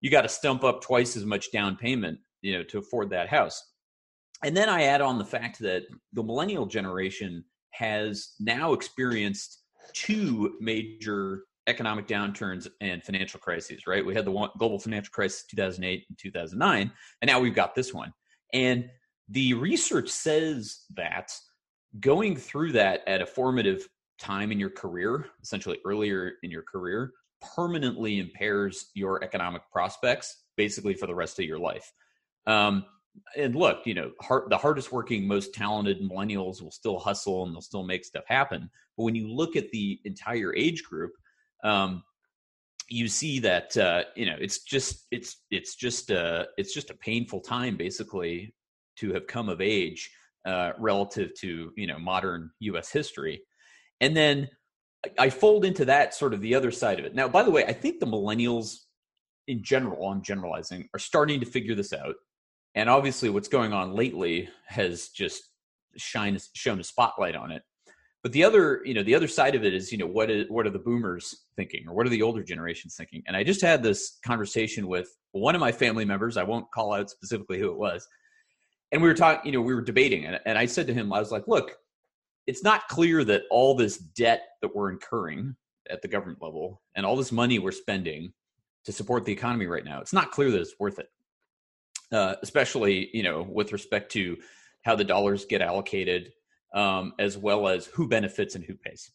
you 0.00 0.10
got 0.10 0.22
to 0.22 0.28
stump 0.28 0.62
up 0.62 0.80
twice 0.80 1.16
as 1.16 1.24
much 1.24 1.50
down 1.50 1.76
payment, 1.76 2.18
you 2.42 2.56
know, 2.56 2.62
to 2.64 2.78
afford 2.78 3.10
that 3.10 3.28
house. 3.28 3.62
And 4.44 4.56
then 4.56 4.68
I 4.68 4.84
add 4.84 5.00
on 5.00 5.18
the 5.18 5.24
fact 5.24 5.58
that 5.60 5.82
the 6.12 6.22
millennial 6.22 6.66
generation 6.66 7.44
has 7.70 8.34
now 8.38 8.72
experienced 8.72 9.62
two 9.92 10.56
major 10.60 11.44
economic 11.66 12.06
downturns 12.06 12.68
and 12.80 13.02
financial 13.02 13.40
crises, 13.40 13.86
right? 13.86 14.04
We 14.04 14.14
had 14.14 14.24
the 14.24 14.30
one, 14.30 14.50
global 14.58 14.78
financial 14.78 15.12
crisis 15.12 15.44
2008 15.50 16.04
and 16.08 16.18
2009, 16.18 16.92
and 17.20 17.28
now 17.28 17.40
we've 17.40 17.54
got 17.54 17.74
this 17.74 17.92
one. 17.92 18.12
And 18.52 18.88
the 19.30 19.54
research 19.54 20.08
says 20.08 20.80
that 20.94 21.32
going 22.00 22.36
through 22.36 22.72
that 22.72 23.02
at 23.06 23.22
a 23.22 23.26
formative 23.26 23.88
time 24.18 24.52
in 24.52 24.60
your 24.60 24.70
career, 24.70 25.26
essentially 25.42 25.78
earlier 25.84 26.32
in 26.42 26.50
your 26.50 26.62
career, 26.62 27.12
permanently 27.54 28.18
impairs 28.18 28.90
your 28.94 29.22
economic 29.24 29.62
prospects 29.72 30.44
basically 30.56 30.94
for 30.94 31.06
the 31.06 31.14
rest 31.14 31.38
of 31.38 31.44
your 31.44 31.58
life. 31.58 31.92
Um, 32.46 32.84
and 33.36 33.54
look, 33.54 33.86
you 33.86 33.94
know, 33.94 34.12
hard, 34.20 34.50
the 34.50 34.58
hardest 34.58 34.92
working, 34.92 35.26
most 35.26 35.54
talented 35.54 36.00
millennials 36.00 36.62
will 36.62 36.70
still 36.70 36.98
hustle 36.98 37.44
and 37.44 37.54
they'll 37.54 37.60
still 37.60 37.82
make 37.82 38.04
stuff 38.04 38.24
happen. 38.26 38.70
But 38.96 39.04
when 39.04 39.14
you 39.14 39.32
look 39.32 39.56
at 39.56 39.70
the 39.70 40.00
entire 40.04 40.54
age 40.54 40.84
group, 40.84 41.12
um, 41.64 42.02
you 42.88 43.06
see 43.06 43.38
that 43.38 43.76
uh, 43.76 44.04
you 44.16 44.26
know 44.26 44.36
it's 44.40 44.64
just 44.64 45.06
it's 45.12 45.36
it's 45.50 45.76
just 45.76 46.10
a 46.10 46.48
it's 46.56 46.74
just 46.74 46.90
a 46.90 46.94
painful 46.94 47.40
time 47.40 47.76
basically 47.76 48.52
to 49.00 49.12
have 49.12 49.26
come 49.26 49.48
of 49.48 49.60
age 49.60 50.10
uh, 50.46 50.72
relative 50.78 51.34
to 51.40 51.72
you 51.76 51.86
know 51.86 51.98
modern 51.98 52.50
U.S. 52.60 52.90
history, 52.90 53.42
and 54.00 54.16
then 54.16 54.48
I 55.18 55.30
fold 55.30 55.64
into 55.64 55.84
that 55.86 56.14
sort 56.14 56.34
of 56.34 56.40
the 56.40 56.54
other 56.54 56.70
side 56.70 56.98
of 56.98 57.04
it. 57.04 57.14
Now, 57.14 57.28
by 57.28 57.42
the 57.42 57.50
way, 57.50 57.64
I 57.64 57.72
think 57.72 58.00
the 58.00 58.06
millennials 58.06 58.76
in 59.48 59.62
general, 59.62 60.08
I'm 60.08 60.22
generalizing, 60.22 60.88
are 60.94 60.98
starting 60.98 61.40
to 61.40 61.46
figure 61.46 61.74
this 61.74 61.92
out, 61.92 62.14
and 62.74 62.88
obviously, 62.88 63.30
what's 63.30 63.48
going 63.48 63.72
on 63.72 63.94
lately 63.94 64.48
has 64.66 65.08
just 65.08 65.42
shine 65.96 66.38
shown 66.54 66.80
a 66.80 66.84
spotlight 66.84 67.36
on 67.36 67.50
it. 67.50 67.62
But 68.22 68.32
the 68.32 68.44
other, 68.44 68.82
you 68.84 68.92
know, 68.92 69.02
the 69.02 69.14
other 69.14 69.28
side 69.28 69.54
of 69.54 69.64
it 69.64 69.72
is, 69.72 69.90
you 69.90 69.96
know, 69.96 70.06
what 70.06 70.30
is 70.30 70.46
what 70.48 70.66
are 70.66 70.70
the 70.70 70.78
boomers 70.78 71.46
thinking, 71.56 71.84
or 71.88 71.94
what 71.94 72.06
are 72.06 72.10
the 72.10 72.22
older 72.22 72.42
generations 72.42 72.94
thinking? 72.94 73.22
And 73.26 73.36
I 73.36 73.42
just 73.42 73.62
had 73.62 73.82
this 73.82 74.18
conversation 74.24 74.86
with 74.86 75.08
one 75.32 75.54
of 75.54 75.60
my 75.60 75.72
family 75.72 76.04
members. 76.04 76.36
I 76.36 76.42
won't 76.42 76.70
call 76.70 76.92
out 76.92 77.08
specifically 77.08 77.58
who 77.58 77.70
it 77.70 77.78
was, 77.78 78.06
and 78.92 79.02
we 79.02 79.08
were 79.08 79.14
talking, 79.14 79.46
you 79.46 79.52
know, 79.52 79.64
we 79.64 79.74
were 79.74 79.82
debating, 79.82 80.24
and, 80.26 80.40
and 80.46 80.58
I 80.58 80.66
said 80.66 80.86
to 80.88 80.94
him, 80.94 81.12
I 81.12 81.18
was 81.18 81.30
like, 81.32 81.46
look, 81.48 81.76
it's 82.46 82.64
not 82.64 82.88
clear 82.88 83.22
that 83.24 83.42
all 83.50 83.74
this 83.74 83.98
debt 83.98 84.42
that 84.62 84.74
we're 84.74 84.90
incurring 84.90 85.56
at 85.88 86.02
the 86.02 86.08
government 86.08 86.42
level 86.42 86.82
and 86.94 87.06
all 87.06 87.16
this 87.16 87.32
money 87.32 87.58
we're 87.58 87.72
spending 87.72 88.32
to 88.84 88.92
support 88.92 89.24
the 89.24 89.32
economy 89.32 89.66
right 89.66 89.84
now, 89.84 90.00
it's 90.00 90.12
not 90.12 90.30
clear 90.30 90.50
that 90.50 90.60
it's 90.60 90.74
worth 90.78 90.98
it. 90.98 91.08
uh, 92.12 92.34
especially 92.42 93.10
you 93.12 93.22
know 93.22 93.42
with 93.42 93.72
respect 93.72 94.10
to 94.12 94.36
how 94.82 94.96
the 94.96 95.04
dollars 95.04 95.44
get 95.44 95.60
allocated, 95.62 96.32
um, 96.74 97.12
as 97.18 97.36
well 97.36 97.68
as 97.68 97.86
who 97.86 98.08
benefits 98.08 98.54
and 98.54 98.64
who 98.64 98.74
pays. 98.74 99.10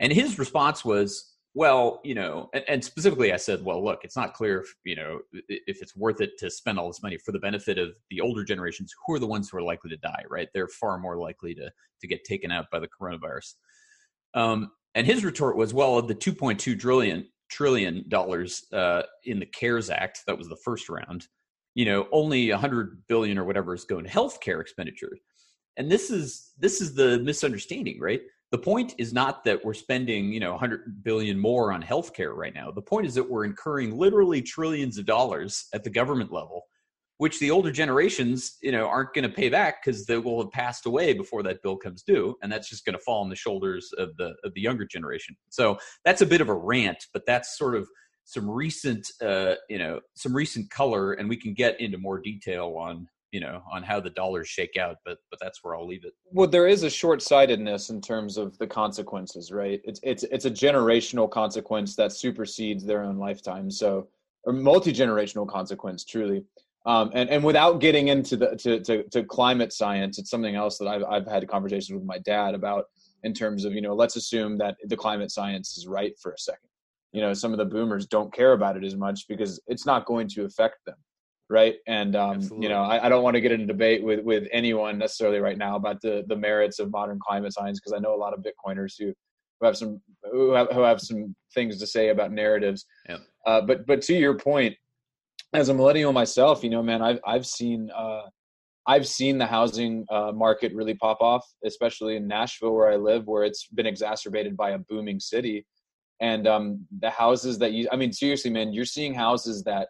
And 0.00 0.12
his 0.12 0.38
response 0.38 0.84
was, 0.84 1.33
well, 1.54 2.00
you 2.02 2.14
know, 2.16 2.50
and, 2.52 2.64
and, 2.66 2.84
specifically, 2.84 3.32
I 3.32 3.36
said, 3.36 3.64
well, 3.64 3.82
look, 3.82 4.00
it's 4.02 4.16
not 4.16 4.34
clear 4.34 4.60
if 4.60 4.74
you 4.84 4.96
know 4.96 5.20
if 5.48 5.80
it's 5.80 5.96
worth 5.96 6.20
it 6.20 6.36
to 6.38 6.50
spend 6.50 6.78
all 6.78 6.88
this 6.88 7.02
money 7.02 7.16
for 7.16 7.30
the 7.30 7.38
benefit 7.38 7.78
of 7.78 7.90
the 8.10 8.20
older 8.20 8.44
generations, 8.44 8.92
who 9.06 9.14
are 9.14 9.20
the 9.20 9.26
ones 9.26 9.48
who 9.48 9.58
are 9.58 9.62
likely 9.62 9.90
to 9.90 9.96
die, 9.96 10.24
right? 10.28 10.48
They're 10.52 10.68
far 10.68 10.98
more 10.98 11.16
likely 11.16 11.54
to 11.54 11.70
to 12.00 12.08
get 12.08 12.24
taken 12.24 12.50
out 12.50 12.66
by 12.72 12.80
the 12.80 12.88
coronavirus. 12.88 13.54
Um, 14.34 14.72
and 14.96 15.06
his 15.06 15.24
retort 15.24 15.56
was, 15.56 15.72
well, 15.72 15.98
of 15.98 16.08
the 16.08 16.14
2.2 16.14 16.78
trillion 16.78 17.28
trillion 17.50 18.04
dollars 18.08 18.64
uh, 18.72 19.02
in 19.24 19.38
the 19.38 19.46
CARES 19.46 19.90
Act, 19.90 20.22
that 20.26 20.36
was 20.36 20.48
the 20.48 20.58
first 20.64 20.88
round. 20.88 21.28
You 21.76 21.84
know, 21.84 22.08
only 22.10 22.50
100 22.50 23.02
billion 23.08 23.38
or 23.38 23.44
whatever 23.44 23.74
is 23.74 23.84
going 23.84 24.04
to 24.04 24.10
healthcare 24.10 24.60
expenditures. 24.60 25.20
And 25.76 25.90
this 25.90 26.10
is 26.10 26.52
this 26.58 26.80
is 26.80 26.94
the 26.94 27.20
misunderstanding, 27.20 28.00
right? 28.00 28.22
The 28.54 28.58
point 28.58 28.94
is 28.98 29.12
not 29.12 29.42
that 29.42 29.64
we're 29.64 29.74
spending 29.74 30.32
you 30.32 30.38
know 30.38 30.52
100 30.52 31.02
billion 31.02 31.36
more 31.36 31.72
on 31.72 31.82
healthcare 31.82 32.36
right 32.36 32.54
now. 32.54 32.70
The 32.70 32.80
point 32.80 33.04
is 33.04 33.14
that 33.16 33.28
we're 33.28 33.44
incurring 33.44 33.98
literally 33.98 34.40
trillions 34.42 34.96
of 34.96 35.06
dollars 35.06 35.66
at 35.74 35.82
the 35.82 35.90
government 35.90 36.30
level 36.30 36.62
which 37.18 37.40
the 37.40 37.50
older 37.50 37.72
generations 37.72 38.56
you 38.62 38.70
know 38.70 38.86
aren't 38.86 39.12
going 39.12 39.28
to 39.28 39.34
pay 39.34 39.48
back 39.48 39.82
because 39.84 40.06
they 40.06 40.18
will 40.18 40.40
have 40.40 40.52
passed 40.52 40.86
away 40.86 41.12
before 41.12 41.42
that 41.42 41.62
bill 41.64 41.76
comes 41.76 42.04
due 42.04 42.36
and 42.42 42.52
that's 42.52 42.68
just 42.68 42.84
going 42.84 42.96
to 42.96 43.02
fall 43.02 43.24
on 43.24 43.28
the 43.28 43.34
shoulders 43.34 43.90
of 43.98 44.16
the 44.18 44.34
of 44.44 44.54
the 44.54 44.60
younger 44.60 44.86
generation. 44.86 45.34
So 45.48 45.76
that's 46.04 46.22
a 46.22 46.26
bit 46.26 46.40
of 46.40 46.48
a 46.48 46.54
rant 46.54 47.08
but 47.12 47.26
that's 47.26 47.58
sort 47.58 47.74
of 47.74 47.88
some 48.22 48.48
recent 48.48 49.10
uh, 49.20 49.56
you 49.68 49.78
know 49.78 49.98
some 50.14 50.32
recent 50.32 50.70
color 50.70 51.14
and 51.14 51.28
we 51.28 51.36
can 51.36 51.54
get 51.54 51.80
into 51.80 51.98
more 51.98 52.20
detail 52.20 52.76
on 52.78 53.08
you 53.34 53.40
know 53.40 53.60
on 53.70 53.82
how 53.82 53.98
the 53.98 54.10
dollars 54.10 54.46
shake 54.46 54.76
out 54.76 54.98
but 55.04 55.18
but 55.28 55.40
that's 55.42 55.64
where 55.64 55.74
i'll 55.74 55.86
leave 55.86 56.04
it. 56.04 56.14
Well 56.30 56.46
there 56.46 56.68
is 56.68 56.84
a 56.84 56.88
short-sightedness 56.88 57.90
in 57.90 58.00
terms 58.00 58.38
of 58.38 58.56
the 58.58 58.66
consequences 58.66 59.50
right? 59.50 59.80
It's 59.82 59.98
it's 60.04 60.22
it's 60.34 60.44
a 60.44 60.50
generational 60.50 61.28
consequence 61.28 61.96
that 61.96 62.12
supersedes 62.12 62.84
their 62.84 63.02
own 63.02 63.16
lifetime 63.18 63.72
so 63.72 64.06
a 64.46 64.52
multi-generational 64.52 65.48
consequence 65.48 66.04
truly. 66.04 66.44
Um, 66.86 67.10
and 67.12 67.28
and 67.28 67.42
without 67.42 67.80
getting 67.80 68.06
into 68.08 68.36
the 68.36 68.54
to, 68.56 68.78
to, 68.80 69.02
to 69.08 69.24
climate 69.24 69.72
science 69.72 70.18
it's 70.20 70.30
something 70.30 70.54
else 70.54 70.78
that 70.78 70.86
I've, 70.86 71.02
I've 71.02 71.26
had 71.26 71.48
conversations 71.48 71.92
with 71.98 72.04
my 72.04 72.18
dad 72.18 72.54
about 72.54 72.84
in 73.24 73.34
terms 73.34 73.64
of 73.64 73.72
you 73.72 73.80
know 73.80 73.96
let's 73.96 74.14
assume 74.14 74.58
that 74.58 74.76
the 74.84 74.96
climate 74.96 75.32
science 75.32 75.76
is 75.76 75.88
right 75.88 76.14
for 76.22 76.30
a 76.30 76.38
second. 76.38 76.68
You 77.10 77.22
know 77.22 77.34
some 77.34 77.50
of 77.50 77.58
the 77.58 77.64
boomers 77.64 78.06
don't 78.06 78.32
care 78.32 78.52
about 78.52 78.76
it 78.76 78.84
as 78.84 78.94
much 78.94 79.26
because 79.26 79.60
it's 79.66 79.86
not 79.86 80.06
going 80.06 80.28
to 80.28 80.44
affect 80.44 80.76
them 80.86 80.98
right? 81.54 81.76
And 81.86 82.16
um, 82.16 82.40
you 82.60 82.68
know, 82.68 82.82
I, 82.82 83.06
I 83.06 83.08
don't 83.08 83.22
want 83.22 83.34
to 83.34 83.40
get 83.40 83.52
in 83.52 83.60
a 83.60 83.66
debate 83.66 84.02
with 84.02 84.24
with 84.24 84.48
anyone 84.52 84.98
necessarily 84.98 85.38
right 85.38 85.56
now 85.56 85.76
about 85.76 86.00
the 86.02 86.24
the 86.26 86.36
merits 86.36 86.80
of 86.80 86.90
modern 86.90 87.20
climate 87.24 87.54
science 87.54 87.78
because 87.78 87.96
I 87.96 88.00
know 88.00 88.12
a 88.12 88.18
lot 88.18 88.34
of 88.34 88.40
Bitcoiners 88.40 88.94
who 88.98 89.14
who 89.60 89.66
have 89.66 89.76
some 89.76 90.02
who 90.32 90.50
have, 90.50 90.68
who 90.72 90.80
have 90.80 91.00
some 91.00 91.34
things 91.54 91.78
to 91.78 91.86
say 91.86 92.08
about 92.08 92.32
narratives. 92.32 92.84
Yeah. 93.08 93.18
Uh, 93.46 93.60
but 93.60 93.86
but 93.86 94.02
to 94.02 94.14
your 94.14 94.34
point, 94.34 94.74
as 95.52 95.68
a 95.68 95.74
millennial 95.74 96.12
myself, 96.12 96.64
you 96.64 96.70
know, 96.70 96.82
man, 96.82 97.00
I've 97.00 97.20
I've 97.24 97.46
seen 97.46 97.88
uh, 97.96 98.22
I've 98.86 99.06
seen 99.06 99.38
the 99.38 99.46
housing 99.46 100.04
uh, 100.10 100.32
market 100.32 100.74
really 100.74 100.94
pop 100.94 101.18
off, 101.20 101.46
especially 101.64 102.16
in 102.16 102.26
Nashville 102.26 102.74
where 102.74 102.90
I 102.90 102.96
live, 102.96 103.26
where 103.26 103.44
it's 103.44 103.68
been 103.68 103.86
exacerbated 103.86 104.56
by 104.56 104.70
a 104.70 104.78
booming 104.78 105.20
city. 105.20 105.64
And 106.20 106.46
um, 106.48 106.86
the 107.00 107.10
houses 107.10 107.58
that 107.58 107.72
you, 107.72 107.88
I 107.92 107.96
mean, 107.96 108.12
seriously, 108.12 108.50
man, 108.50 108.72
you're 108.72 108.84
seeing 108.84 109.14
houses 109.14 109.62
that 109.64 109.88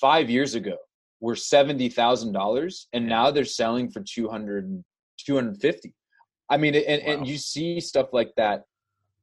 five 0.00 0.30
years 0.30 0.54
ago 0.54 0.76
were 1.20 1.36
seventy 1.36 1.88
thousand 1.88 2.32
dollars, 2.32 2.88
and 2.92 3.06
now 3.06 3.30
they're 3.30 3.44
selling 3.44 3.90
for 3.90 4.00
200, 4.00 4.84
250. 5.18 5.94
I 6.50 6.56
mean, 6.56 6.74
and, 6.74 7.02
wow. 7.04 7.12
and 7.12 7.26
you 7.26 7.38
see 7.38 7.80
stuff 7.80 8.12
like 8.12 8.32
that 8.36 8.64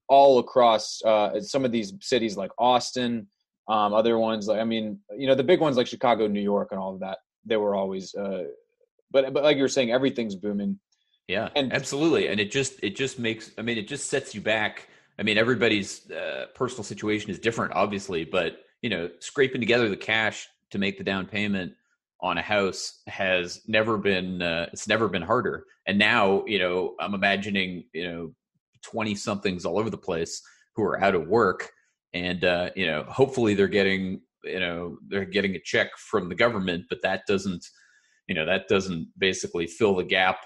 all 0.07 0.39
across 0.39 1.01
uh, 1.03 1.39
some 1.39 1.63
of 1.63 1.71
these 1.71 1.93
cities 2.01 2.35
like 2.35 2.51
Austin, 2.57 3.27
um, 3.67 3.93
other 3.93 4.17
ones 4.17 4.47
like 4.47 4.59
I 4.59 4.65
mean, 4.65 4.99
you 5.17 5.27
know, 5.27 5.35
the 5.35 5.43
big 5.43 5.61
ones 5.61 5.77
like 5.77 5.87
Chicago, 5.87 6.27
New 6.27 6.41
York, 6.41 6.69
and 6.71 6.79
all 6.79 6.93
of 6.93 6.99
that. 6.99 7.19
They 7.45 7.57
were 7.57 7.75
always, 7.75 8.13
uh, 8.13 8.43
but 9.11 9.33
but 9.33 9.43
like 9.43 9.55
you 9.55 9.63
were 9.63 9.69
saying, 9.69 9.91
everything's 9.91 10.35
booming. 10.35 10.79
Yeah, 11.27 11.49
and 11.55 11.71
absolutely, 11.71 12.27
and 12.27 12.39
it 12.39 12.51
just 12.51 12.83
it 12.83 12.95
just 12.95 13.19
makes. 13.19 13.51
I 13.57 13.61
mean, 13.61 13.77
it 13.77 13.87
just 13.87 14.09
sets 14.09 14.35
you 14.35 14.41
back. 14.41 14.89
I 15.17 15.23
mean, 15.23 15.37
everybody's 15.37 16.09
uh, 16.11 16.47
personal 16.55 16.83
situation 16.83 17.29
is 17.29 17.39
different, 17.39 17.73
obviously, 17.73 18.25
but 18.25 18.57
you 18.81 18.89
know, 18.89 19.09
scraping 19.19 19.61
together 19.61 19.89
the 19.89 19.97
cash 19.97 20.47
to 20.71 20.79
make 20.79 20.97
the 20.97 21.03
down 21.03 21.25
payment 21.25 21.73
on 22.21 22.37
a 22.37 22.41
house 22.41 23.01
has 23.07 23.61
never 23.67 23.97
been 23.97 24.41
uh, 24.41 24.67
it's 24.71 24.87
never 24.87 25.07
been 25.07 25.21
harder. 25.21 25.65
And 25.87 25.97
now, 25.97 26.43
you 26.45 26.59
know, 26.59 26.95
I'm 26.99 27.13
imagining, 27.13 27.85
you 27.93 28.07
know, 28.07 28.31
20 28.83 29.15
somethings 29.15 29.65
all 29.65 29.79
over 29.79 29.89
the 29.89 29.97
place 29.97 30.41
who 30.75 30.83
are 30.83 31.01
out 31.03 31.15
of 31.15 31.27
work 31.27 31.71
and 32.13 32.43
uh, 32.43 32.69
you 32.75 32.85
know, 32.85 33.03
hopefully 33.07 33.53
they're 33.53 33.67
getting, 33.67 34.21
you 34.43 34.59
know, 34.59 34.97
they're 35.07 35.25
getting 35.25 35.55
a 35.55 35.61
check 35.63 35.89
from 35.97 36.29
the 36.29 36.35
government, 36.35 36.85
but 36.89 37.01
that 37.03 37.21
doesn't, 37.27 37.65
you 38.27 38.35
know, 38.35 38.45
that 38.45 38.67
doesn't 38.67 39.07
basically 39.17 39.67
fill 39.67 39.95
the 39.95 40.03
gap 40.03 40.39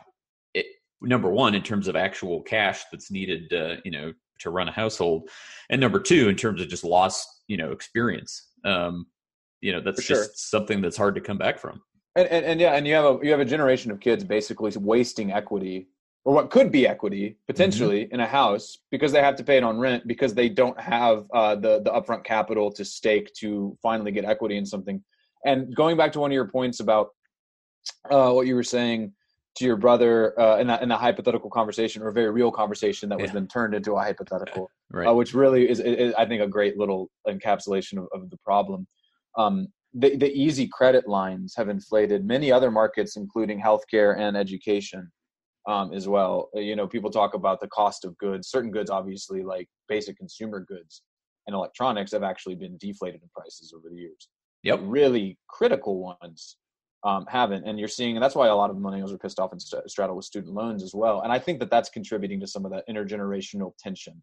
it, 0.54 0.66
number 1.02 1.30
one 1.30 1.56
in 1.56 1.62
terms 1.62 1.88
of 1.88 1.96
actual 1.96 2.42
cash 2.42 2.84
that's 2.92 3.12
needed 3.12 3.52
uh, 3.54 3.76
you 3.84 3.92
know 3.92 4.14
to 4.40 4.50
run 4.50 4.68
a 4.68 4.72
household 4.72 5.30
and 5.70 5.80
number 5.80 6.00
two 6.00 6.30
in 6.30 6.36
terms 6.36 6.62
of 6.62 6.68
just 6.68 6.84
lost 6.84 7.28
you 7.48 7.58
know 7.58 7.72
experience 7.72 8.50
um 8.66 9.06
you 9.62 9.72
know 9.72 9.82
that's 9.82 10.04
sure. 10.04 10.18
just 10.18 10.50
something 10.50 10.82
that's 10.82 10.98
hard 10.98 11.16
to 11.16 11.22
come 11.22 11.38
back 11.38 11.58
from 11.60 11.82
and, 12.16 12.28
and, 12.28 12.46
and 12.46 12.60
yeah 12.60 12.74
and 12.74 12.88
you 12.88 12.94
have 12.94 13.06
a 13.06 13.20
you 13.24 13.32
have 13.32 13.40
a 13.40 13.46
generation 13.46 13.92
of 13.92 14.00
kids 14.00 14.24
basically 14.24 14.72
wasting 14.78 15.32
equity 15.32 15.88
or 16.26 16.34
what 16.34 16.50
could 16.50 16.72
be 16.72 16.88
equity 16.88 17.38
potentially 17.48 18.06
mm-hmm. 18.06 18.16
in 18.16 18.20
a 18.20 18.28
house 18.28 18.80
because 18.92 19.12
they 19.12 19.22
have 19.22 19.36
to 19.36 19.44
pay 19.44 19.58
it 19.58 19.64
on 19.64 19.78
rent 19.78 20.06
because 20.08 20.34
they 20.34 20.50
don't 20.50 20.80
have 20.80 21.26
uh, 21.34 21.56
the 21.56 21.82
the 21.82 21.92
upfront 21.92 22.24
capital 22.24 22.72
to 22.72 22.84
stake 22.84 23.32
to 23.36 23.78
finally 23.82 24.12
get 24.12 24.26
equity 24.26 24.58
in 24.58 24.66
something. 24.66 25.02
And 25.46 25.74
going 25.76 25.96
back 25.96 26.12
to 26.14 26.20
one 26.20 26.32
of 26.32 26.34
your 26.34 26.48
points 26.48 26.80
about 26.80 27.10
uh, 28.10 28.32
what 28.32 28.48
you 28.48 28.56
were 28.56 28.64
saying 28.64 29.14
to 29.56 29.66
your 29.66 29.78
brother 29.78 30.38
uh, 30.40 30.58
in, 30.58 30.68
that, 30.68 30.82
in 30.82 30.92
a 30.92 30.98
hypothetical 30.98 31.50
conversation 31.50 32.02
or 32.02 32.10
a 32.10 32.14
very 32.14 32.30
real 32.30 32.52
conversation 32.52 33.10
that 33.10 33.20
was 33.20 33.30
yeah. 33.30 33.36
then 33.36 33.48
turned 33.48 33.74
into 33.74 33.94
a 33.94 34.00
hypothetical, 34.00 34.70
right. 34.92 35.08
uh, 35.08 35.14
which 35.14 35.34
really 35.34 35.70
is, 35.70 35.80
is, 35.80 36.14
I 36.18 36.26
think, 36.26 36.42
a 36.42 36.48
great 36.48 36.78
little 36.78 37.10
encapsulation 37.28 37.98
of, 37.98 38.08
of 38.14 38.30
the 38.30 38.38
problem. 38.38 38.86
Um, 39.38 39.68
the, 39.94 40.18
the 40.18 40.32
easy 40.32 40.68
credit 40.68 41.08
lines 41.08 41.54
have 41.56 41.70
inflated 41.70 42.26
many 42.26 42.52
other 42.52 42.70
markets, 42.70 43.16
including 43.16 43.62
healthcare 43.62 44.18
and 44.18 44.36
education 44.36 45.10
um, 45.68 45.94
as 45.94 46.08
well. 46.08 46.50
Uh, 46.56 46.60
you 46.60 46.76
know, 46.76 46.86
people 46.86 47.10
talk 47.10 47.34
about 47.34 47.62
the 47.62 47.68
cost 47.70 48.04
of 48.04 48.18
goods. 48.18 48.50
Certain 48.50 48.72
goods, 48.72 48.90
obviously, 48.90 49.42
like 49.42 49.70
basic 49.88 50.18
consumer 50.18 50.60
goods 50.60 51.04
and 51.48 51.56
electronics, 51.56 52.12
have 52.12 52.24
actually 52.24 52.56
been 52.56 52.78
deflated 52.78 53.22
in 53.22 53.30
prices 53.34 53.74
over 53.76 53.88
the 53.90 54.02
years. 54.02 54.28
Yep. 54.64 54.82
Really 54.84 55.38
critical 55.48 56.00
ones 56.00 56.58
um, 57.06 57.26
haven't. 57.30 57.66
And 57.66 57.80
you're 57.80 57.88
seeing, 57.88 58.18
and 58.18 58.24
that's 58.24 58.36
why 58.36 58.48
a 58.48 58.56
lot 58.56 58.70
of 58.70 58.76
millennials 58.76 59.14
are 59.14 59.18
pissed 59.18 59.40
off 59.40 59.52
and 59.52 59.62
straddle 59.62 60.16
with 60.16 60.26
student 60.26 60.54
loans 60.54 60.84
as 60.84 60.94
well. 60.94 61.22
And 61.22 61.32
I 61.32 61.40
think 61.40 61.60
that 61.60 61.70
that's 61.70 61.90
contributing 61.90 62.40
to 62.42 62.48
some 62.48 62.66
of 62.66 62.72
that 62.72 62.84
intergenerational 62.90 63.74
tension. 63.78 64.22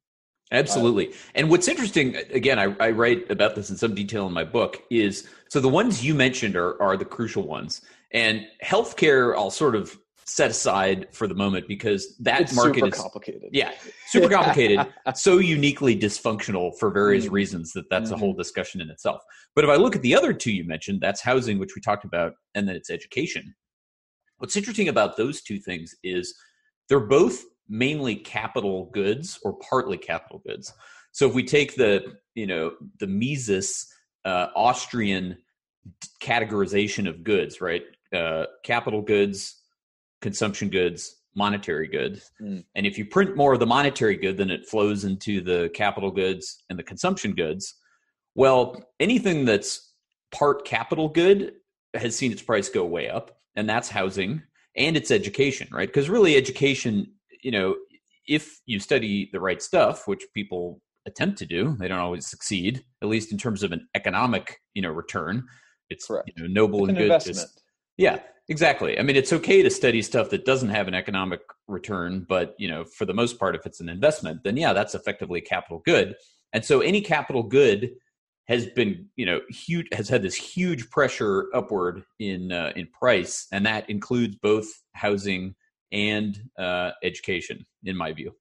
Absolutely. 0.50 1.14
And 1.34 1.48
what's 1.48 1.66
interesting, 1.66 2.16
again, 2.30 2.58
I, 2.58 2.74
I, 2.78 2.90
write 2.90 3.30
about 3.30 3.54
this 3.54 3.70
in 3.70 3.76
some 3.78 3.94
detail 3.94 4.26
in 4.26 4.34
my 4.34 4.44
book, 4.44 4.82
is 4.90 5.26
so 5.48 5.60
the 5.60 5.68
ones 5.68 6.04
you 6.04 6.14
mentioned 6.14 6.56
are, 6.56 6.80
are 6.82 6.98
the 6.98 7.06
crucial 7.06 7.44
ones. 7.44 7.80
And 8.10 8.46
healthcare, 8.62 9.34
I'll 9.34 9.50
sort 9.50 9.74
of 9.74 9.96
set 10.32 10.50
aside 10.50 11.06
for 11.12 11.26
the 11.26 11.34
moment 11.34 11.68
because 11.68 12.16
that 12.16 12.40
it's 12.40 12.54
market 12.54 12.86
is 12.86 12.94
complicated. 12.94 13.50
Yeah, 13.52 13.72
super 14.06 14.28
complicated, 14.34 14.80
so 15.14 15.36
uniquely 15.36 15.94
dysfunctional 15.94 16.72
for 16.78 16.90
various 16.90 17.26
mm 17.26 17.32
reasons 17.32 17.72
that 17.72 17.84
that's 17.90 18.06
mm-hmm. 18.06 18.14
a 18.14 18.18
whole 18.18 18.32
mm-hmm. 18.32 18.38
discussion 18.38 18.80
in 18.80 18.88
itself. 18.88 19.22
But 19.54 19.64
if 19.64 19.70
I 19.70 19.76
look 19.76 19.94
at 19.94 20.00
the 20.00 20.14
other 20.14 20.32
two 20.32 20.52
you 20.52 20.64
mentioned, 20.64 21.00
that's 21.02 21.20
housing, 21.20 21.58
which 21.58 21.74
we 21.74 21.82
talked 21.82 22.04
about, 22.04 22.32
and 22.54 22.66
then 22.66 22.76
it's 22.76 22.88
education. 22.88 23.54
What's 24.38 24.56
interesting 24.56 24.88
about 24.88 25.18
those 25.18 25.42
two 25.42 25.58
things 25.58 25.94
is 26.02 26.34
they're 26.88 27.00
both 27.00 27.42
mainly 27.68 28.16
capital 28.16 28.90
goods 28.92 29.38
or 29.44 29.58
partly 29.68 29.98
capital 29.98 30.42
goods. 30.46 30.72
So 31.12 31.28
if 31.28 31.34
we 31.34 31.44
take 31.44 31.76
the 31.76 32.14
you 32.34 32.46
know 32.46 32.72
the 33.00 33.06
Mises 33.06 33.86
uh, 34.24 34.46
Austrian 34.56 35.36
categorization 36.22 37.06
of 37.06 37.22
goods, 37.22 37.60
right? 37.60 37.82
Uh, 38.14 38.46
capital 38.64 39.02
goods, 39.02 39.61
consumption 40.22 40.70
goods, 40.70 41.22
monetary 41.34 41.88
goods. 41.88 42.30
Mm. 42.40 42.64
And 42.74 42.86
if 42.86 42.96
you 42.96 43.04
print 43.04 43.36
more 43.36 43.52
of 43.52 43.60
the 43.60 43.66
monetary 43.66 44.16
good, 44.16 44.38
then 44.38 44.50
it 44.50 44.66
flows 44.66 45.04
into 45.04 45.42
the 45.42 45.70
capital 45.74 46.10
goods 46.10 46.64
and 46.70 46.78
the 46.78 46.82
consumption 46.82 47.32
goods. 47.32 47.74
Well, 48.34 48.82
anything 48.98 49.44
that's 49.44 49.92
part 50.30 50.64
capital 50.64 51.08
good 51.08 51.54
has 51.94 52.16
seen 52.16 52.32
its 52.32 52.42
price 52.42 52.70
go 52.70 52.86
way 52.86 53.10
up, 53.10 53.36
and 53.56 53.68
that's 53.68 53.90
housing 53.90 54.42
and 54.76 54.96
it's 54.96 55.10
education, 55.10 55.68
right? 55.70 55.88
Because 55.88 56.08
really, 56.08 56.36
education, 56.36 57.12
you 57.42 57.50
know, 57.50 57.76
if 58.26 58.60
you 58.66 58.80
study 58.80 59.28
the 59.32 59.40
right 59.40 59.60
stuff, 59.60 60.08
which 60.08 60.24
people 60.32 60.80
attempt 61.06 61.38
to 61.38 61.46
do, 61.46 61.76
they 61.78 61.88
don't 61.88 61.98
always 61.98 62.26
succeed, 62.26 62.84
at 63.02 63.08
least 63.08 63.32
in 63.32 63.38
terms 63.38 63.62
of 63.62 63.72
an 63.72 63.86
economic, 63.94 64.60
you 64.74 64.82
know, 64.82 64.90
return. 64.90 65.44
It's 65.90 66.08
you 66.08 66.22
know, 66.38 66.46
noble 66.46 66.84
it's 66.84 66.88
and 66.90 66.98
good. 66.98 67.04
Investment. 67.04 67.50
Yeah, 67.96 68.20
exactly. 68.48 68.98
I 68.98 69.02
mean, 69.02 69.16
it's 69.16 69.32
okay 69.32 69.62
to 69.62 69.70
study 69.70 70.02
stuff 70.02 70.30
that 70.30 70.44
doesn't 70.44 70.70
have 70.70 70.88
an 70.88 70.94
economic 70.94 71.40
return, 71.68 72.26
but 72.28 72.54
you 72.58 72.68
know, 72.68 72.84
for 72.84 73.04
the 73.04 73.14
most 73.14 73.38
part, 73.38 73.54
if 73.54 73.66
it's 73.66 73.80
an 73.80 73.88
investment, 73.88 74.42
then 74.44 74.56
yeah, 74.56 74.72
that's 74.72 74.94
effectively 74.94 75.40
capital 75.40 75.82
good. 75.84 76.14
And 76.52 76.64
so, 76.64 76.80
any 76.80 77.00
capital 77.00 77.42
good 77.42 77.92
has 78.48 78.66
been, 78.66 79.06
you 79.16 79.24
know, 79.24 79.40
huge 79.48 79.86
has 79.92 80.08
had 80.08 80.22
this 80.22 80.34
huge 80.34 80.90
pressure 80.90 81.48
upward 81.54 82.04
in 82.18 82.52
uh, 82.52 82.72
in 82.76 82.88
price, 82.88 83.46
and 83.52 83.64
that 83.66 83.88
includes 83.88 84.36
both 84.36 84.66
housing 84.94 85.54
and 85.92 86.42
uh, 86.58 86.90
education, 87.02 87.66
in 87.84 87.96
my 87.96 88.12
view. 88.12 88.34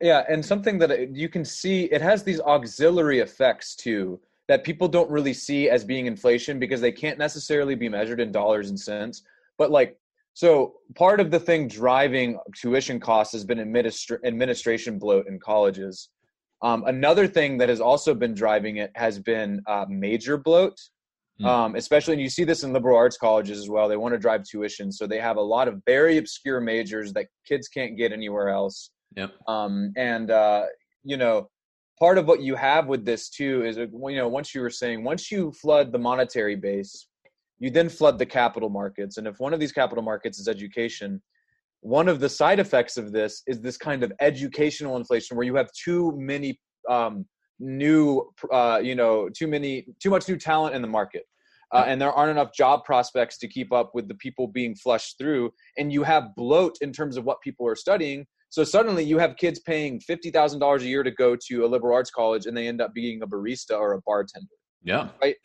Yeah, 0.00 0.24
and 0.28 0.44
something 0.44 0.78
that 0.78 1.14
you 1.14 1.28
can 1.28 1.44
see, 1.44 1.84
it 1.84 2.02
has 2.02 2.24
these 2.24 2.40
auxiliary 2.40 3.20
effects 3.20 3.76
too 3.76 4.20
that 4.52 4.64
people 4.64 4.86
don't 4.86 5.10
really 5.10 5.32
see 5.32 5.70
as 5.70 5.82
being 5.82 6.04
inflation 6.04 6.58
because 6.58 6.82
they 6.82 6.92
can't 6.92 7.18
necessarily 7.18 7.74
be 7.74 7.88
measured 7.88 8.20
in 8.20 8.30
dollars 8.30 8.68
and 8.68 8.78
cents. 8.78 9.22
But 9.56 9.70
like, 9.70 9.96
so 10.34 10.74
part 10.94 11.20
of 11.20 11.30
the 11.30 11.40
thing 11.40 11.68
driving 11.68 12.38
tuition 12.60 13.00
costs 13.00 13.32
has 13.32 13.46
been 13.46 13.56
administra- 13.56 14.22
administration 14.26 14.98
bloat 14.98 15.26
in 15.26 15.40
colleges. 15.40 16.10
Um, 16.60 16.84
another 16.86 17.26
thing 17.26 17.56
that 17.56 17.70
has 17.70 17.80
also 17.80 18.14
been 18.14 18.34
driving 18.34 18.76
it 18.76 18.92
has 18.94 19.18
been 19.18 19.62
uh, 19.66 19.86
major 19.88 20.36
bloat, 20.36 20.76
mm. 21.40 21.46
um, 21.46 21.74
especially, 21.74 22.12
and 22.12 22.20
you 22.20 22.28
see 22.28 22.44
this 22.44 22.62
in 22.62 22.74
liberal 22.74 22.98
arts 22.98 23.16
colleges 23.16 23.58
as 23.58 23.70
well. 23.70 23.88
They 23.88 23.96
want 23.96 24.12
to 24.12 24.18
drive 24.18 24.44
tuition, 24.44 24.92
so 24.92 25.06
they 25.06 25.18
have 25.18 25.38
a 25.38 25.40
lot 25.40 25.66
of 25.66 25.80
very 25.86 26.18
obscure 26.18 26.60
majors 26.60 27.14
that 27.14 27.28
kids 27.48 27.68
can't 27.68 27.96
get 27.96 28.12
anywhere 28.12 28.50
else. 28.50 28.90
Yep. 29.16 29.32
Um, 29.48 29.94
and 29.96 30.30
uh, 30.30 30.64
you 31.04 31.16
know, 31.16 31.48
part 32.02 32.18
of 32.18 32.26
what 32.26 32.42
you 32.42 32.56
have 32.56 32.88
with 32.88 33.04
this 33.04 33.28
too 33.28 33.64
is, 33.64 33.78
uh, 33.78 33.86
you 34.08 34.16
know, 34.16 34.26
once 34.26 34.56
you 34.56 34.60
were 34.60 34.76
saying, 34.82 35.04
once 35.04 35.30
you 35.30 35.52
flood 35.52 35.92
the 35.92 35.98
monetary 35.98 36.56
base, 36.56 37.06
you 37.60 37.70
then 37.70 37.88
flood 37.88 38.18
the 38.18 38.26
capital 38.26 38.68
markets. 38.68 39.18
And 39.18 39.26
if 39.28 39.38
one 39.38 39.54
of 39.54 39.60
these 39.60 39.70
capital 39.70 40.02
markets 40.02 40.40
is 40.40 40.48
education, 40.48 41.22
one 41.80 42.08
of 42.08 42.18
the 42.18 42.28
side 42.28 42.58
effects 42.58 42.96
of 42.96 43.12
this 43.12 43.42
is 43.46 43.60
this 43.60 43.76
kind 43.76 44.02
of 44.02 44.12
educational 44.20 44.96
inflation 44.96 45.36
where 45.36 45.46
you 45.46 45.54
have 45.54 45.70
too 45.72 46.12
many 46.16 46.58
um, 46.90 47.24
new, 47.60 48.28
uh, 48.50 48.80
you 48.82 48.96
know, 48.96 49.28
too 49.28 49.46
many, 49.46 49.86
too 50.02 50.10
much 50.10 50.28
new 50.28 50.36
talent 50.36 50.74
in 50.74 50.82
the 50.82 50.88
market. 50.88 51.22
Uh, 51.70 51.84
and 51.86 52.02
there 52.02 52.10
aren't 52.10 52.32
enough 52.32 52.52
job 52.52 52.84
prospects 52.84 53.38
to 53.38 53.46
keep 53.46 53.72
up 53.72 53.92
with 53.94 54.08
the 54.08 54.16
people 54.16 54.48
being 54.48 54.74
flushed 54.74 55.18
through 55.18 55.52
and 55.78 55.92
you 55.92 56.02
have 56.02 56.34
bloat 56.34 56.76
in 56.80 56.92
terms 56.92 57.16
of 57.16 57.24
what 57.24 57.40
people 57.42 57.64
are 57.64 57.76
studying 57.76 58.26
so 58.52 58.64
suddenly 58.64 59.02
you 59.02 59.16
have 59.16 59.38
kids 59.38 59.60
paying 59.60 59.98
$50,000 59.98 60.80
a 60.80 60.84
year 60.84 61.02
to 61.02 61.10
go 61.10 61.34
to 61.34 61.64
a 61.64 61.66
liberal 61.66 61.94
arts 61.94 62.10
college 62.10 62.44
and 62.44 62.54
they 62.54 62.68
end 62.68 62.82
up 62.82 62.92
being 62.92 63.22
a 63.22 63.26
barista 63.26 63.80
or 63.80 63.94
a 63.94 64.02
bartender. 64.02 64.52
Yeah. 64.84 65.08
Right? 65.22 65.36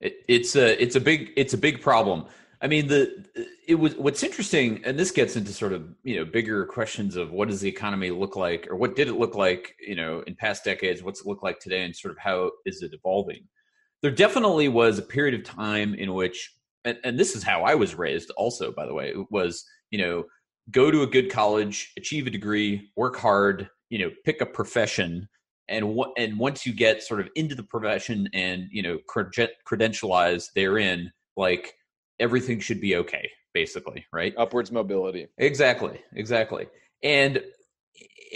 It, 0.00 0.24
it's 0.28 0.56
a 0.56 0.82
it's 0.82 0.96
a 0.96 1.00
big 1.00 1.34
it's 1.36 1.52
a 1.52 1.58
big 1.58 1.82
problem. 1.82 2.24
I 2.62 2.66
mean 2.66 2.86
the 2.86 3.26
it 3.66 3.74
was 3.74 3.96
what's 3.96 4.22
interesting 4.22 4.80
and 4.86 4.98
this 4.98 5.10
gets 5.10 5.36
into 5.36 5.52
sort 5.52 5.74
of, 5.74 5.94
you 6.04 6.16
know, 6.16 6.24
bigger 6.24 6.64
questions 6.64 7.16
of 7.16 7.32
what 7.32 7.48
does 7.48 7.60
the 7.60 7.68
economy 7.68 8.10
look 8.10 8.34
like 8.34 8.66
or 8.70 8.76
what 8.76 8.96
did 8.96 9.08
it 9.08 9.18
look 9.18 9.34
like, 9.34 9.76
you 9.86 9.94
know, 9.94 10.24
in 10.26 10.34
past 10.34 10.64
decades, 10.64 11.02
what's 11.02 11.20
it 11.20 11.26
look 11.26 11.42
like 11.42 11.60
today 11.60 11.82
and 11.82 11.94
sort 11.94 12.12
of 12.12 12.18
how 12.18 12.50
is 12.64 12.80
it 12.80 12.94
evolving? 12.94 13.46
There 14.00 14.10
definitely 14.10 14.68
was 14.68 14.98
a 14.98 15.02
period 15.02 15.34
of 15.34 15.44
time 15.44 15.92
in 15.92 16.14
which 16.14 16.54
and, 16.86 16.96
and 17.04 17.20
this 17.20 17.36
is 17.36 17.42
how 17.42 17.64
I 17.64 17.74
was 17.74 17.94
raised 17.94 18.30
also 18.38 18.72
by 18.72 18.86
the 18.86 18.94
way, 18.94 19.10
it 19.10 19.30
was, 19.30 19.66
you 19.90 19.98
know, 19.98 20.24
go 20.70 20.90
to 20.90 21.02
a 21.02 21.06
good 21.06 21.30
college, 21.30 21.92
achieve 21.96 22.26
a 22.26 22.30
degree, 22.30 22.90
work 22.96 23.16
hard, 23.16 23.70
you 23.90 23.98
know, 23.98 24.10
pick 24.24 24.40
a 24.40 24.46
profession, 24.46 25.28
and 25.68 25.94
what 25.94 26.12
and 26.16 26.38
once 26.38 26.66
you 26.66 26.72
get 26.72 27.02
sort 27.02 27.20
of 27.20 27.28
into 27.34 27.54
the 27.54 27.62
profession 27.62 28.28
and 28.32 28.68
you 28.70 28.82
know 28.82 28.98
credentialized 29.08 30.52
therein, 30.54 31.12
like 31.36 31.74
everything 32.18 32.60
should 32.60 32.80
be 32.80 32.96
okay, 32.96 33.30
basically, 33.54 34.04
right? 34.12 34.34
Upwards 34.36 34.72
mobility. 34.72 35.28
Exactly, 35.38 36.00
exactly, 36.14 36.66
and 37.02 37.42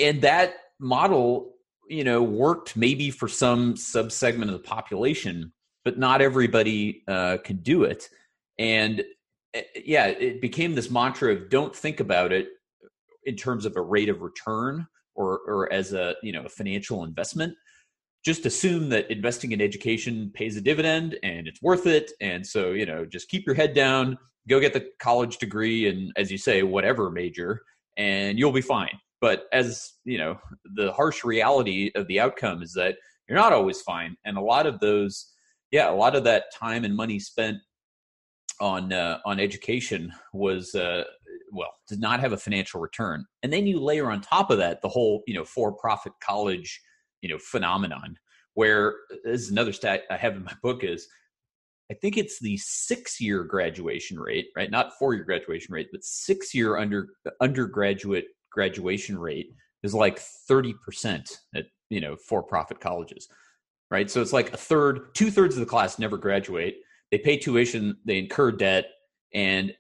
and 0.01 0.23
that 0.23 0.55
model, 0.79 1.55
you 1.89 2.05
know, 2.05 2.23
worked 2.23 2.77
maybe 2.77 3.11
for 3.11 3.29
some 3.29 3.75
subsegment 3.75 4.45
of 4.45 4.53
the 4.53 4.59
population, 4.59 5.53
but 5.85 5.99
not 5.99 6.23
everybody 6.23 7.03
uh, 7.09 7.39
could 7.45 7.63
do 7.63 7.85
it, 7.85 8.09
and 8.59 9.05
Eh, 9.55 9.63
yeah, 9.85 10.07
it 10.07 10.41
became 10.41 10.75
this 10.75 10.91
mantra 10.91 11.33
of 11.33 11.51
don't 11.51 11.75
think 11.75 12.01
about 12.01 12.33
it 12.33 12.49
in 13.25 13.37
terms 13.37 13.65
of 13.65 13.77
a 13.77 13.81
rate 13.81 14.09
of 14.09 14.23
return 14.23 14.87
or 15.15 15.41
or 15.47 15.73
as 15.73 15.93
a 15.93 16.15
you 16.23 16.33
know 16.33 16.45
a 16.45 16.49
financial 16.49 17.05
investment. 17.05 17.55
Just 18.25 18.47
assume 18.47 18.89
that 18.91 19.11
investing 19.11 19.53
in 19.53 19.61
education 19.61 20.31
pays 20.35 20.57
a 20.57 20.61
dividend 20.61 21.19
and 21.25 21.49
it's 21.49 21.61
worth 21.61 21.87
it. 21.87 22.13
And 22.21 22.47
so 22.47 22.71
you 22.73 22.87
know, 22.87 23.05
just 23.05 23.29
keep 23.29 23.47
your 23.47 23.55
head 23.55 23.75
down, 23.75 24.17
go 24.49 24.61
get 24.61 24.73
the 24.73 24.89
college 25.01 25.39
degree, 25.39 25.89
and 25.89 26.13
as 26.17 26.31
you 26.31 26.39
say, 26.39 26.63
whatever 26.63 27.11
major, 27.11 27.63
and 27.97 28.39
you'll 28.39 28.53
be 28.53 28.63
fine. 28.63 28.99
But 29.21 29.47
as 29.53 29.93
you 30.05 30.19
know, 30.19 30.39
the 30.77 30.93
harsh 30.93 31.25
reality 31.25 31.91
of 31.95 32.07
the 32.09 32.21
outcome 32.21 32.63
is 32.63 32.73
that 32.75 32.97
you're 33.29 33.39
not 33.39 33.53
always 33.53 33.83
fine, 33.83 34.17
and 34.25 34.37
a 34.37 34.41
lot 34.41 34.67
of 34.67 34.81
those, 34.81 35.33
yeah, 35.71 35.91
a 35.91 35.95
lot 35.95 36.17
of 36.17 36.25
that 36.25 36.45
time 36.55 36.85
and 36.85 36.97
money 36.97 37.19
spent 37.19 37.59
on 38.63 38.93
uh, 38.93 39.19
on 39.27 39.41
education 39.41 40.13
was 40.33 40.75
uh, 40.75 41.03
well 41.51 41.73
did 41.89 42.01
not 42.01 42.21
have 42.21 42.33
a 42.33 42.37
financial 42.37 42.81
return, 42.81 43.27
and 43.43 43.53
then 43.53 43.67
you 43.67 43.81
layer 43.81 44.11
on 44.11 44.21
top 44.21 44.51
of 44.51 44.59
that 44.59 44.81
the 44.81 44.89
whole 44.89 45.23
you 45.27 45.35
know 45.35 45.45
for 45.45 45.73
profit 45.73 46.13
college 46.25 46.81
you 47.21 47.29
know 47.29 47.39
phenomenon 47.39 48.17
where 48.55 48.95
this 49.25 49.43
is 49.43 49.51
another 49.51 49.73
stat 49.73 50.03
I 50.11 50.17
have 50.17 50.37
in 50.37 50.45
my 50.45 50.55
book 50.63 50.85
is 50.85 51.09
I 51.91 51.95
think 51.95 52.17
it's 52.17 52.39
the 52.41 52.57
six 52.59 53.21
year 53.21 53.43
graduation 53.45 54.19
rate 54.19 54.47
right? 54.57 54.71
Not 54.71 54.93
four 54.99 55.15
year 55.15 55.25
graduation 55.25 55.75
rate 55.75 55.89
but 55.91 56.05
six 56.05 56.55
year 56.55 56.79
under 56.79 57.09
undergraduate 57.41 58.27
graduation 58.53 59.19
rate 59.19 59.49
is 59.83 59.95
like 59.95 60.23
30% 60.49 61.37
at 61.57 61.65
you 61.91 62.01
know 62.01 62.17
for 62.17 62.43
profit 62.45 62.79
colleges 62.81 63.27
right? 63.91 64.09
So 64.09 64.23
it's 64.23 64.33
like 64.33 64.53
a 64.53 64.57
third 64.57 65.15
two 65.15 65.33
thirds 65.33 65.57
of 65.57 65.61
the 65.61 65.67
class 65.67 65.99
never 65.99 66.17
graduate 66.17 66.77
they 67.13 67.19
pay 67.19 67.37
tuition, 67.37 67.97
they 68.05 68.19
incur 68.19 68.51
debt, 68.51 68.87
and 69.35 69.73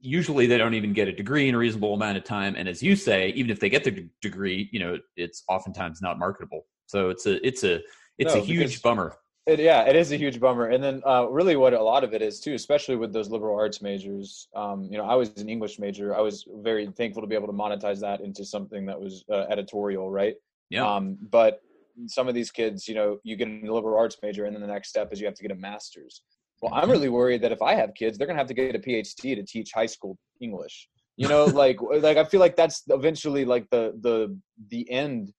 usually 0.00 0.46
they 0.46 0.58
don't 0.58 0.74
even 0.74 0.92
get 0.92 1.06
a 1.06 1.12
degree 1.12 1.48
in 1.48 1.54
a 1.54 1.58
reasonable 1.58 1.94
amount 1.94 2.18
of 2.18 2.24
time. 2.24 2.56
And 2.58 2.68
as 2.68 2.82
you 2.82 2.96
say, 2.96 3.28
even 3.30 3.50
if 3.52 3.60
they 3.60 3.70
get 3.70 3.84
the 3.84 4.08
degree, 4.20 4.68
you 4.72 4.80
know, 4.80 4.98
it's 5.16 5.44
oftentimes 5.48 6.02
not 6.02 6.18
marketable. 6.18 6.66
So 6.86 7.08
it's 7.08 7.24
a 7.24 7.46
it's 7.46 7.62
a 7.62 7.80
it's 8.18 8.34
no, 8.34 8.40
a 8.40 8.44
huge 8.44 8.82
bummer. 8.82 9.16
It, 9.46 9.60
yeah, 9.60 9.82
it 9.82 9.96
is 9.96 10.12
a 10.12 10.16
huge 10.16 10.40
bummer. 10.40 10.68
And 10.68 10.82
then 10.82 11.02
uh, 11.06 11.26
really 11.28 11.56
what 11.56 11.72
a 11.72 11.82
lot 11.82 12.04
of 12.04 12.14
it 12.14 12.22
is 12.22 12.40
too, 12.40 12.54
especially 12.54 12.96
with 12.96 13.12
those 13.12 13.30
liberal 13.30 13.56
arts 13.56 13.80
majors. 13.80 14.48
Um, 14.54 14.88
you 14.90 14.98
know, 14.98 15.04
I 15.04 15.14
was 15.14 15.30
an 15.36 15.48
English 15.48 15.78
major. 15.78 16.16
I 16.16 16.20
was 16.20 16.44
very 16.62 16.86
thankful 16.86 17.22
to 17.22 17.28
be 17.28 17.36
able 17.36 17.48
to 17.48 17.52
monetize 17.52 18.00
that 18.00 18.20
into 18.20 18.44
something 18.44 18.86
that 18.86 19.00
was 19.00 19.24
uh, 19.30 19.46
editorial, 19.48 20.10
right? 20.10 20.34
Yeah. 20.68 20.86
Um, 20.86 21.16
but 21.30 21.60
some 22.06 22.28
of 22.28 22.34
these 22.34 22.50
kids, 22.50 22.88
you 22.88 22.94
know, 22.94 23.18
you 23.22 23.36
get 23.36 23.48
a 23.48 23.72
liberal 23.72 23.98
arts 23.98 24.16
major, 24.22 24.46
and 24.46 24.54
then 24.54 24.62
the 24.62 24.68
next 24.68 24.88
step 24.88 25.12
is 25.12 25.20
you 25.20 25.26
have 25.26 25.34
to 25.34 25.42
get 25.42 25.52
a 25.52 25.56
master's. 25.56 26.22
Well, 26.62 26.72
I'm 26.72 26.90
really 26.90 27.08
worried 27.08 27.42
that 27.42 27.50
if 27.52 27.60
I 27.60 27.74
have 27.74 27.92
kids, 27.94 28.16
they're 28.16 28.26
gonna 28.26 28.38
have 28.38 28.46
to 28.46 28.54
get 28.54 28.74
a 28.74 28.78
PhD 28.78 29.34
to 29.34 29.42
teach 29.42 29.72
high 29.74 29.86
school 29.86 30.16
English. 30.40 30.88
You 31.16 31.28
know, 31.28 31.44
like 31.44 31.78
like 32.00 32.16
I 32.16 32.24
feel 32.24 32.40
like 32.40 32.56
that's 32.56 32.82
eventually 32.88 33.44
like 33.44 33.66
the 33.70 33.98
the 34.00 34.38
the 34.70 34.88
end, 34.90 35.32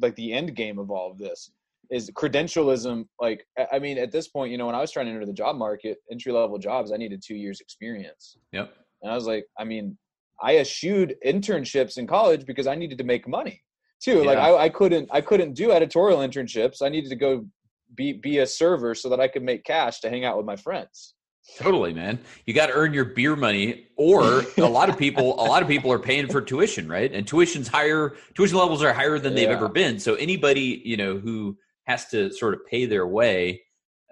like 0.00 0.14
the 0.16 0.32
end 0.32 0.54
game 0.56 0.78
of 0.78 0.90
all 0.90 1.10
of 1.10 1.18
this 1.18 1.50
is 1.90 2.10
credentialism. 2.10 3.06
Like 3.20 3.46
I 3.72 3.78
mean, 3.78 3.96
at 3.96 4.10
this 4.10 4.28
point, 4.28 4.50
you 4.50 4.58
know, 4.58 4.66
when 4.66 4.74
I 4.74 4.80
was 4.80 4.90
trying 4.90 5.06
to 5.06 5.12
enter 5.12 5.24
the 5.24 5.32
job 5.32 5.56
market, 5.56 5.98
entry 6.10 6.32
level 6.32 6.58
jobs, 6.58 6.92
I 6.92 6.96
needed 6.96 7.22
two 7.24 7.36
years 7.36 7.60
experience. 7.60 8.36
Yep. 8.52 8.72
And 9.02 9.12
I 9.12 9.14
was 9.14 9.26
like, 9.26 9.46
I 9.58 9.64
mean, 9.64 9.96
I 10.42 10.58
eschewed 10.58 11.14
internships 11.24 11.96
in 11.96 12.06
college 12.06 12.44
because 12.44 12.66
I 12.66 12.74
needed 12.74 12.98
to 12.98 13.04
make 13.04 13.28
money 13.28 13.62
too. 14.02 14.18
Yeah. 14.18 14.26
Like 14.26 14.38
I, 14.38 14.56
I 14.64 14.68
couldn't 14.68 15.08
I 15.12 15.20
couldn't 15.20 15.54
do 15.54 15.72
editorial 15.72 16.18
internships. 16.18 16.82
I 16.82 16.88
needed 16.88 17.10
to 17.10 17.16
go 17.16 17.46
be 17.94 18.12
be 18.12 18.38
a 18.38 18.46
server 18.46 18.94
so 18.94 19.08
that 19.08 19.20
I 19.20 19.28
could 19.28 19.42
make 19.42 19.64
cash 19.64 20.00
to 20.00 20.10
hang 20.10 20.24
out 20.24 20.36
with 20.36 20.46
my 20.46 20.56
friends. 20.56 21.14
Totally, 21.56 21.94
man. 21.94 22.18
You 22.44 22.54
got 22.54 22.66
to 22.66 22.72
earn 22.72 22.92
your 22.92 23.04
beer 23.04 23.36
money, 23.36 23.86
or 23.96 24.42
a 24.58 24.62
lot 24.62 24.88
of 24.88 24.98
people, 24.98 25.34
a 25.40 25.46
lot 25.46 25.62
of 25.62 25.68
people 25.68 25.92
are 25.92 25.98
paying 25.98 26.28
for 26.28 26.40
tuition, 26.40 26.88
right? 26.88 27.12
And 27.12 27.26
tuition's 27.26 27.68
higher. 27.68 28.16
Tuition 28.34 28.58
levels 28.58 28.82
are 28.82 28.92
higher 28.92 29.18
than 29.18 29.34
they've 29.34 29.48
yeah. 29.48 29.54
ever 29.54 29.68
been. 29.68 30.00
So 30.00 30.14
anybody, 30.16 30.82
you 30.84 30.96
know, 30.96 31.18
who 31.18 31.56
has 31.86 32.06
to 32.08 32.32
sort 32.32 32.54
of 32.54 32.66
pay 32.66 32.84
their 32.84 33.06
way, 33.06 33.62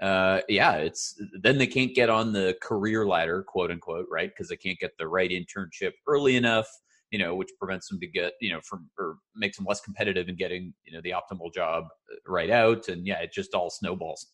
uh, 0.00 0.40
yeah, 0.48 0.74
it's 0.74 1.20
then 1.42 1.58
they 1.58 1.66
can't 1.66 1.94
get 1.94 2.08
on 2.08 2.32
the 2.32 2.56
career 2.62 3.06
ladder, 3.06 3.42
quote 3.42 3.70
unquote, 3.70 4.06
right? 4.10 4.30
Because 4.30 4.48
they 4.48 4.56
can't 4.56 4.78
get 4.78 4.92
the 4.98 5.08
right 5.08 5.30
internship 5.30 5.92
early 6.06 6.36
enough 6.36 6.68
you 7.14 7.18
know, 7.18 7.36
which 7.36 7.50
prevents 7.60 7.88
them 7.88 8.00
to 8.00 8.08
get, 8.08 8.32
you 8.40 8.52
know, 8.52 8.58
from 8.68 8.90
or 8.98 9.18
makes 9.36 9.56
them 9.56 9.64
less 9.68 9.80
competitive 9.80 10.28
in 10.28 10.34
getting, 10.34 10.74
you 10.84 10.92
know, 10.92 11.00
the 11.04 11.10
optimal 11.10 11.54
job 11.54 11.84
uh, 12.10 12.16
right 12.26 12.50
out. 12.50 12.88
And 12.88 13.06
yeah, 13.06 13.20
it 13.20 13.32
just 13.32 13.54
all 13.54 13.70
snowballs. 13.70 14.32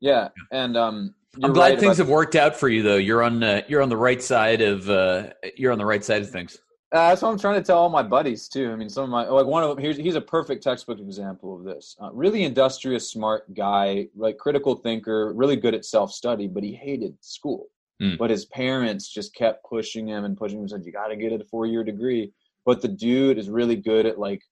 Yeah, 0.00 0.28
and 0.52 0.74
um, 0.74 1.14
I'm 1.42 1.52
glad 1.52 1.72
right 1.72 1.78
things 1.78 1.98
have 1.98 2.08
worked 2.08 2.34
out 2.34 2.56
for 2.56 2.70
you, 2.70 2.82
though. 2.82 2.96
You're 2.96 3.22
on 3.22 3.44
uh, 3.44 3.60
you're 3.68 3.82
on 3.82 3.90
the 3.90 3.96
right 3.98 4.22
side 4.22 4.62
of 4.62 4.88
uh, 4.88 5.34
you're 5.54 5.70
on 5.70 5.76
the 5.76 5.84
right 5.84 6.02
side 6.02 6.22
of 6.22 6.30
things. 6.30 6.56
Uh, 6.92 7.10
that's 7.10 7.20
what 7.20 7.28
I'm 7.28 7.38
trying 7.38 7.56
to 7.56 7.62
tell 7.62 7.76
all 7.76 7.90
my 7.90 8.02
buddies 8.02 8.48
too. 8.48 8.72
I 8.72 8.76
mean, 8.76 8.88
some 8.88 9.04
of 9.04 9.10
my 9.10 9.28
like 9.28 9.44
one 9.44 9.62
of 9.62 9.68
them. 9.68 9.78
Here's 9.78 9.98
he's 9.98 10.14
a 10.14 10.20
perfect 10.22 10.62
textbook 10.62 10.98
example 10.98 11.54
of 11.54 11.62
this. 11.62 11.94
Uh, 12.02 12.10
really 12.14 12.44
industrious, 12.44 13.10
smart 13.10 13.52
guy, 13.52 14.08
like 14.16 14.38
critical 14.38 14.76
thinker, 14.76 15.34
really 15.34 15.56
good 15.56 15.74
at 15.74 15.84
self 15.84 16.10
study, 16.10 16.48
but 16.48 16.62
he 16.62 16.72
hated 16.72 17.14
school. 17.20 17.66
Mm. 18.00 18.18
But 18.18 18.30
his 18.30 18.46
parents 18.46 19.08
just 19.08 19.34
kept 19.34 19.64
pushing 19.64 20.08
him 20.08 20.24
and 20.24 20.36
pushing 20.36 20.58
him 20.58 20.62
and 20.62 20.70
said, 20.70 20.84
You 20.84 20.92
gotta 20.92 21.16
get 21.16 21.32
a 21.32 21.44
four 21.44 21.66
year 21.66 21.84
degree. 21.84 22.32
But 22.64 22.82
the 22.82 22.88
dude 22.88 23.38
is 23.38 23.48
really 23.48 23.76
good 23.76 24.06
at 24.06 24.18
like 24.18 24.42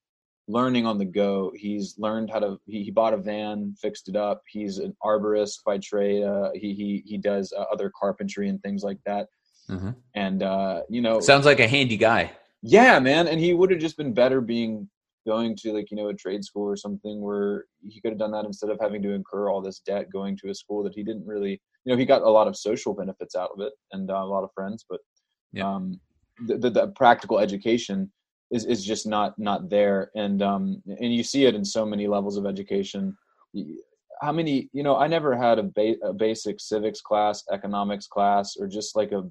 learning 0.49 0.87
on 0.87 0.99
the 0.99 1.05
go. 1.05 1.53
He's 1.55 1.95
learned 1.99 2.31
how 2.31 2.41
to. 2.41 2.61
He, 2.67 2.85
he 2.85 2.91
bought 2.91 3.15
a 3.15 3.19
van, 3.19 3.75
fixed 3.81 4.09
it 4.09 4.17
up. 4.17 4.43
He's 4.49 4.79
an 4.79 4.97
arborist 5.05 5.65
by 5.65 5.79
trade. 5.79 6.25
Uh, 6.25 6.51
he 6.55 6.75
he 6.75 7.03
he 7.07 7.19
does 7.19 7.53
uh, 7.57 7.65
other 7.73 7.93
carpentry 7.99 8.49
and 8.49 8.61
things 8.63 8.83
like 8.83 8.99
that. 9.07 9.29
Mm-hmm. 9.71 9.91
And 10.15 10.43
uh, 10.43 10.83
you 10.89 11.03
know, 11.03 11.21
sounds 11.21 11.47
like 11.47 11.61
a 11.61 11.69
handy 11.69 11.97
guy. 11.97 12.33
Yeah, 12.63 12.99
man. 12.99 13.29
And 13.29 13.39
he 13.39 13.55
would 13.55 13.71
have 13.71 13.81
just 13.81 13.97
been 13.97 14.15
better 14.15 14.41
being 14.41 14.89
going 15.27 15.55
to 15.55 15.73
like 15.73 15.91
you 15.91 15.97
know 15.97 16.09
a 16.09 16.15
trade 16.15 16.43
school 16.43 16.67
or 16.67 16.77
something 16.77 17.21
where 17.21 17.67
he 17.87 18.01
could 18.01 18.13
have 18.13 18.19
done 18.19 18.31
that 18.33 18.47
instead 18.47 18.71
of 18.71 18.79
having 18.81 19.03
to 19.03 19.13
incur 19.13 19.51
all 19.51 19.61
this 19.61 19.81
debt 19.81 20.11
going 20.11 20.37
to 20.39 20.49
a 20.49 20.55
school 20.55 20.83
that 20.83 20.95
he 20.95 21.03
didn't 21.03 21.27
really. 21.27 21.61
You 21.88 21.94
know, 21.94 21.98
he 21.98 22.05
got 22.05 22.20
a 22.20 22.29
lot 22.29 22.46
of 22.46 22.55
social 22.55 22.92
benefits 22.92 23.35
out 23.35 23.48
of 23.57 23.62
it 23.62 23.72
and 23.92 24.11
uh, 24.11 24.16
a 24.16 24.27
lot 24.27 24.44
of 24.44 24.51
friends, 24.55 24.85
but 24.90 25.01
yeah. 25.55 25.66
um, 25.66 25.98
the, 26.46 26.59
the, 26.59 26.68
the 26.68 26.88
practical 26.88 27.38
education 27.38 28.12
is 28.51 28.66
is 28.66 28.85
just 28.85 29.07
not 29.07 29.38
not 29.38 29.70
there. 29.70 30.11
And 30.14 30.42
um 30.42 30.83
and 30.87 31.14
you 31.14 31.22
see 31.22 31.46
it 31.46 31.55
in 31.55 31.64
so 31.64 31.87
many 31.87 32.07
levels 32.07 32.37
of 32.37 32.44
education. 32.44 33.16
How 34.20 34.33
many 34.33 34.68
you 34.74 34.83
know 34.83 34.96
i 34.96 35.07
never 35.07 35.35
had 35.35 35.59
a, 35.59 35.62
ba- 35.62 36.03
a 36.05 36.12
basic 36.12 36.61
civics 36.61 37.01
class 37.01 37.42
economics 37.51 38.07
class 38.07 38.55
or 38.59 38.66
just 38.66 38.94
like 38.94 39.12
a 39.12 39.22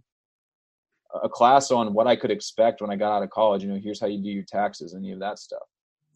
a 1.24 1.30
class 1.30 1.70
on 1.70 1.94
what 1.94 2.08
i 2.08 2.16
could 2.16 2.32
expect 2.32 2.82
when 2.82 2.90
i 2.90 2.96
got 2.96 3.16
out 3.16 3.24
of 3.24 3.30
college. 3.30 3.62
You 3.62 3.70
know 3.70 3.80
here's 3.84 4.00
how 4.00 4.08
you 4.08 4.18
do 4.18 4.30
your 4.30 4.46
taxes 4.48 4.96
any 4.96 5.12
of 5.12 5.20
that 5.20 5.38
stuff 5.38 5.68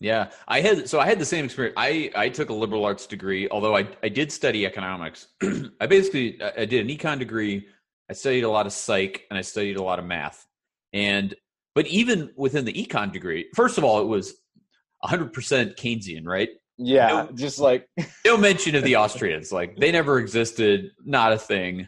yeah 0.01 0.29
i 0.47 0.59
had 0.59 0.89
so 0.89 0.99
i 0.99 1.05
had 1.05 1.19
the 1.19 1.25
same 1.25 1.45
experience 1.45 1.73
i 1.77 2.11
i 2.15 2.27
took 2.27 2.49
a 2.49 2.53
liberal 2.53 2.83
arts 2.83 3.05
degree 3.05 3.47
although 3.49 3.75
i 3.77 3.87
i 4.03 4.09
did 4.09 4.31
study 4.31 4.65
economics 4.65 5.27
i 5.79 5.85
basically 5.87 6.37
i 6.57 6.65
did 6.65 6.85
an 6.85 6.87
econ 6.87 7.17
degree 7.17 7.65
i 8.09 8.13
studied 8.13 8.43
a 8.43 8.49
lot 8.49 8.65
of 8.65 8.73
psych 8.73 9.25
and 9.29 9.37
i 9.37 9.41
studied 9.41 9.77
a 9.77 9.83
lot 9.83 9.99
of 9.99 10.05
math 10.05 10.45
and 10.91 11.35
but 11.73 11.87
even 11.87 12.31
within 12.35 12.65
the 12.65 12.73
econ 12.73 13.11
degree, 13.11 13.47
first 13.55 13.77
of 13.77 13.83
all, 13.83 14.01
it 14.01 14.07
was 14.07 14.35
100% 15.05 15.31
Keynesian, 15.75 16.25
right? 16.25 16.49
Yeah, 16.77 17.07
no, 17.07 17.29
just 17.33 17.59
like 17.59 17.87
no 18.25 18.37
mention 18.37 18.75
of 18.75 18.83
the 18.83 18.95
Austrians. 18.95 19.51
Like 19.51 19.77
they 19.77 19.91
never 19.91 20.19
existed, 20.19 20.91
not 21.05 21.31
a 21.31 21.37
thing. 21.37 21.87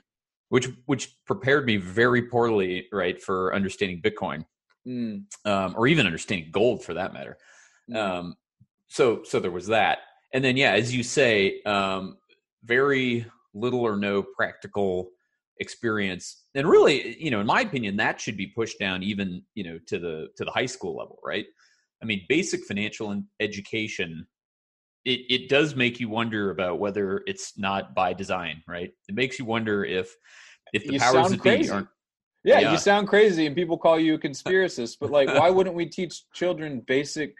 Which 0.50 0.68
which 0.86 1.16
prepared 1.26 1.66
me 1.66 1.78
very 1.78 2.24
poorly, 2.24 2.88
right, 2.92 3.20
for 3.20 3.56
understanding 3.56 4.04
Bitcoin, 4.04 4.46
mm. 4.88 5.24
um, 5.46 5.74
or 5.76 5.88
even 5.88 6.06
understanding 6.06 6.50
gold 6.52 6.84
for 6.84 6.94
that 6.94 7.12
matter. 7.12 7.38
Mm. 7.92 7.98
Um, 7.98 8.36
so 8.88 9.24
so 9.24 9.40
there 9.40 9.52
was 9.52 9.68
that, 9.68 10.00
and 10.34 10.44
then 10.44 10.58
yeah, 10.58 10.72
as 10.72 10.94
you 10.94 11.04
say, 11.04 11.62
um, 11.66 12.18
very 12.64 13.26
little 13.54 13.82
or 13.82 13.96
no 13.96 14.24
practical 14.24 15.10
experience. 15.60 16.44
And 16.56 16.68
really 16.68 17.18
you 17.22 17.32
know 17.32 17.40
in 17.40 17.48
my 17.48 17.62
opinion 17.62 17.96
that 17.98 18.20
should 18.20 18.38
be 18.38 18.48
pushed 18.48 18.80
down 18.80 19.04
even 19.04 19.44
you 19.56 19.64
know 19.64 19.80
to 19.88 20.00
the 20.00 20.28
to 20.38 20.46
the 20.46 20.52
high 20.52 20.66
school 20.66 20.98
level 20.98 21.20
right? 21.24 21.46
I 22.02 22.06
mean 22.06 22.26
basic 22.30 22.64
financial 22.66 23.24
education 23.40 24.28
it, 25.06 25.20
it 25.30 25.50
does 25.50 25.76
make 25.76 26.00
you 26.00 26.08
wonder 26.08 26.52
about 26.52 26.80
whether 26.80 27.24
it's 27.28 27.58
not 27.58 27.94
by 27.94 28.14
design 28.14 28.62
right? 28.68 28.92
It 29.08 29.16
makes 29.16 29.40
you 29.40 29.46
wonder 29.46 29.86
if 29.86 30.16
if 30.74 30.86
the 30.86 30.94
you 30.94 31.00
powers 31.00 31.32
that 31.32 31.44
be 31.44 31.70
aren't 31.70 31.88
yeah, 32.46 32.60
yeah, 32.60 32.72
you 32.74 32.78
sound 32.78 33.08
crazy 33.08 33.46
and 33.46 33.56
people 33.56 33.78
call 33.78 33.98
you 33.98 34.16
a 34.16 34.20
conspiracist 34.20 34.98
but 35.00 35.12
like 35.12 35.28
why 35.28 35.50
wouldn't 35.56 35.76
we 35.76 35.86
teach 35.86 36.24
children 36.34 36.82
basic 36.86 37.36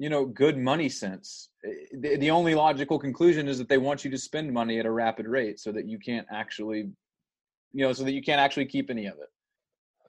you 0.00 0.08
know 0.08 0.24
good 0.24 0.56
money 0.56 0.88
sense 0.88 1.50
the, 1.92 2.16
the 2.16 2.30
only 2.30 2.54
logical 2.54 2.98
conclusion 2.98 3.46
is 3.46 3.58
that 3.58 3.68
they 3.68 3.78
want 3.78 4.04
you 4.04 4.10
to 4.10 4.18
spend 4.18 4.52
money 4.52 4.80
at 4.80 4.86
a 4.86 4.90
rapid 4.90 5.26
rate 5.26 5.60
so 5.60 5.70
that 5.70 5.86
you 5.86 5.98
can't 5.98 6.26
actually 6.32 6.90
you 7.72 7.86
know, 7.86 7.92
so 7.92 8.04
that 8.04 8.12
you 8.12 8.22
can't 8.22 8.40
actually 8.40 8.66
keep 8.66 8.90
any 8.90 9.06
of 9.06 9.14
it. 9.14 9.28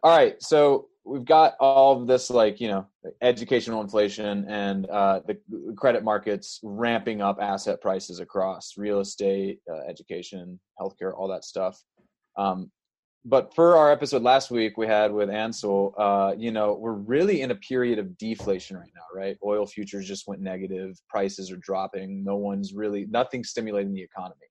All 0.04 0.16
right, 0.16 0.42
so 0.42 0.88
we've 1.06 1.26
got 1.26 1.56
all 1.60 2.00
of 2.00 2.08
this, 2.08 2.30
like 2.30 2.60
you 2.60 2.68
know, 2.68 2.88
educational 3.22 3.82
inflation 3.82 4.46
and 4.48 4.88
uh, 4.90 5.22
the 5.28 5.38
credit 5.78 6.04
markets 6.04 6.60
ramping 6.64 7.22
up 7.22 7.38
asset 7.40 7.82
prices 7.82 8.20
across 8.20 8.74
real 8.78 9.00
estate, 9.00 9.60
uh, 9.72 9.82
education, 9.88 10.60
healthcare, 10.80 11.14
all 11.16 11.28
that 11.28 11.44
stuff. 11.44 11.80
Um, 12.38 12.72
but 13.24 13.54
for 13.54 13.78
our 13.78 13.92
episode 13.92 14.24
last 14.24 14.50
week 14.50 14.78
we 14.78 14.88
had 14.88 15.12
with 15.12 15.30
Ansel, 15.30 15.94
uh, 15.98 16.34
you 16.38 16.52
know, 16.52 16.74
we're 16.74 16.94
really 16.94 17.42
in 17.42 17.52
a 17.52 17.56
period 17.56 18.00
of 18.00 18.18
deflation 18.18 18.78
right 18.78 18.92
now, 18.96 19.02
right? 19.14 19.38
Oil 19.46 19.66
futures 19.66 20.08
just 20.08 20.28
went 20.28 20.42
negative, 20.42 21.00
prices 21.08 21.52
are 21.52 21.58
dropping, 21.58 22.24
no 22.24 22.36
one's 22.38 22.74
really 22.74 23.06
nothing 23.10 23.44
stimulating 23.44 23.94
the 23.94 24.02
economy. 24.02 24.48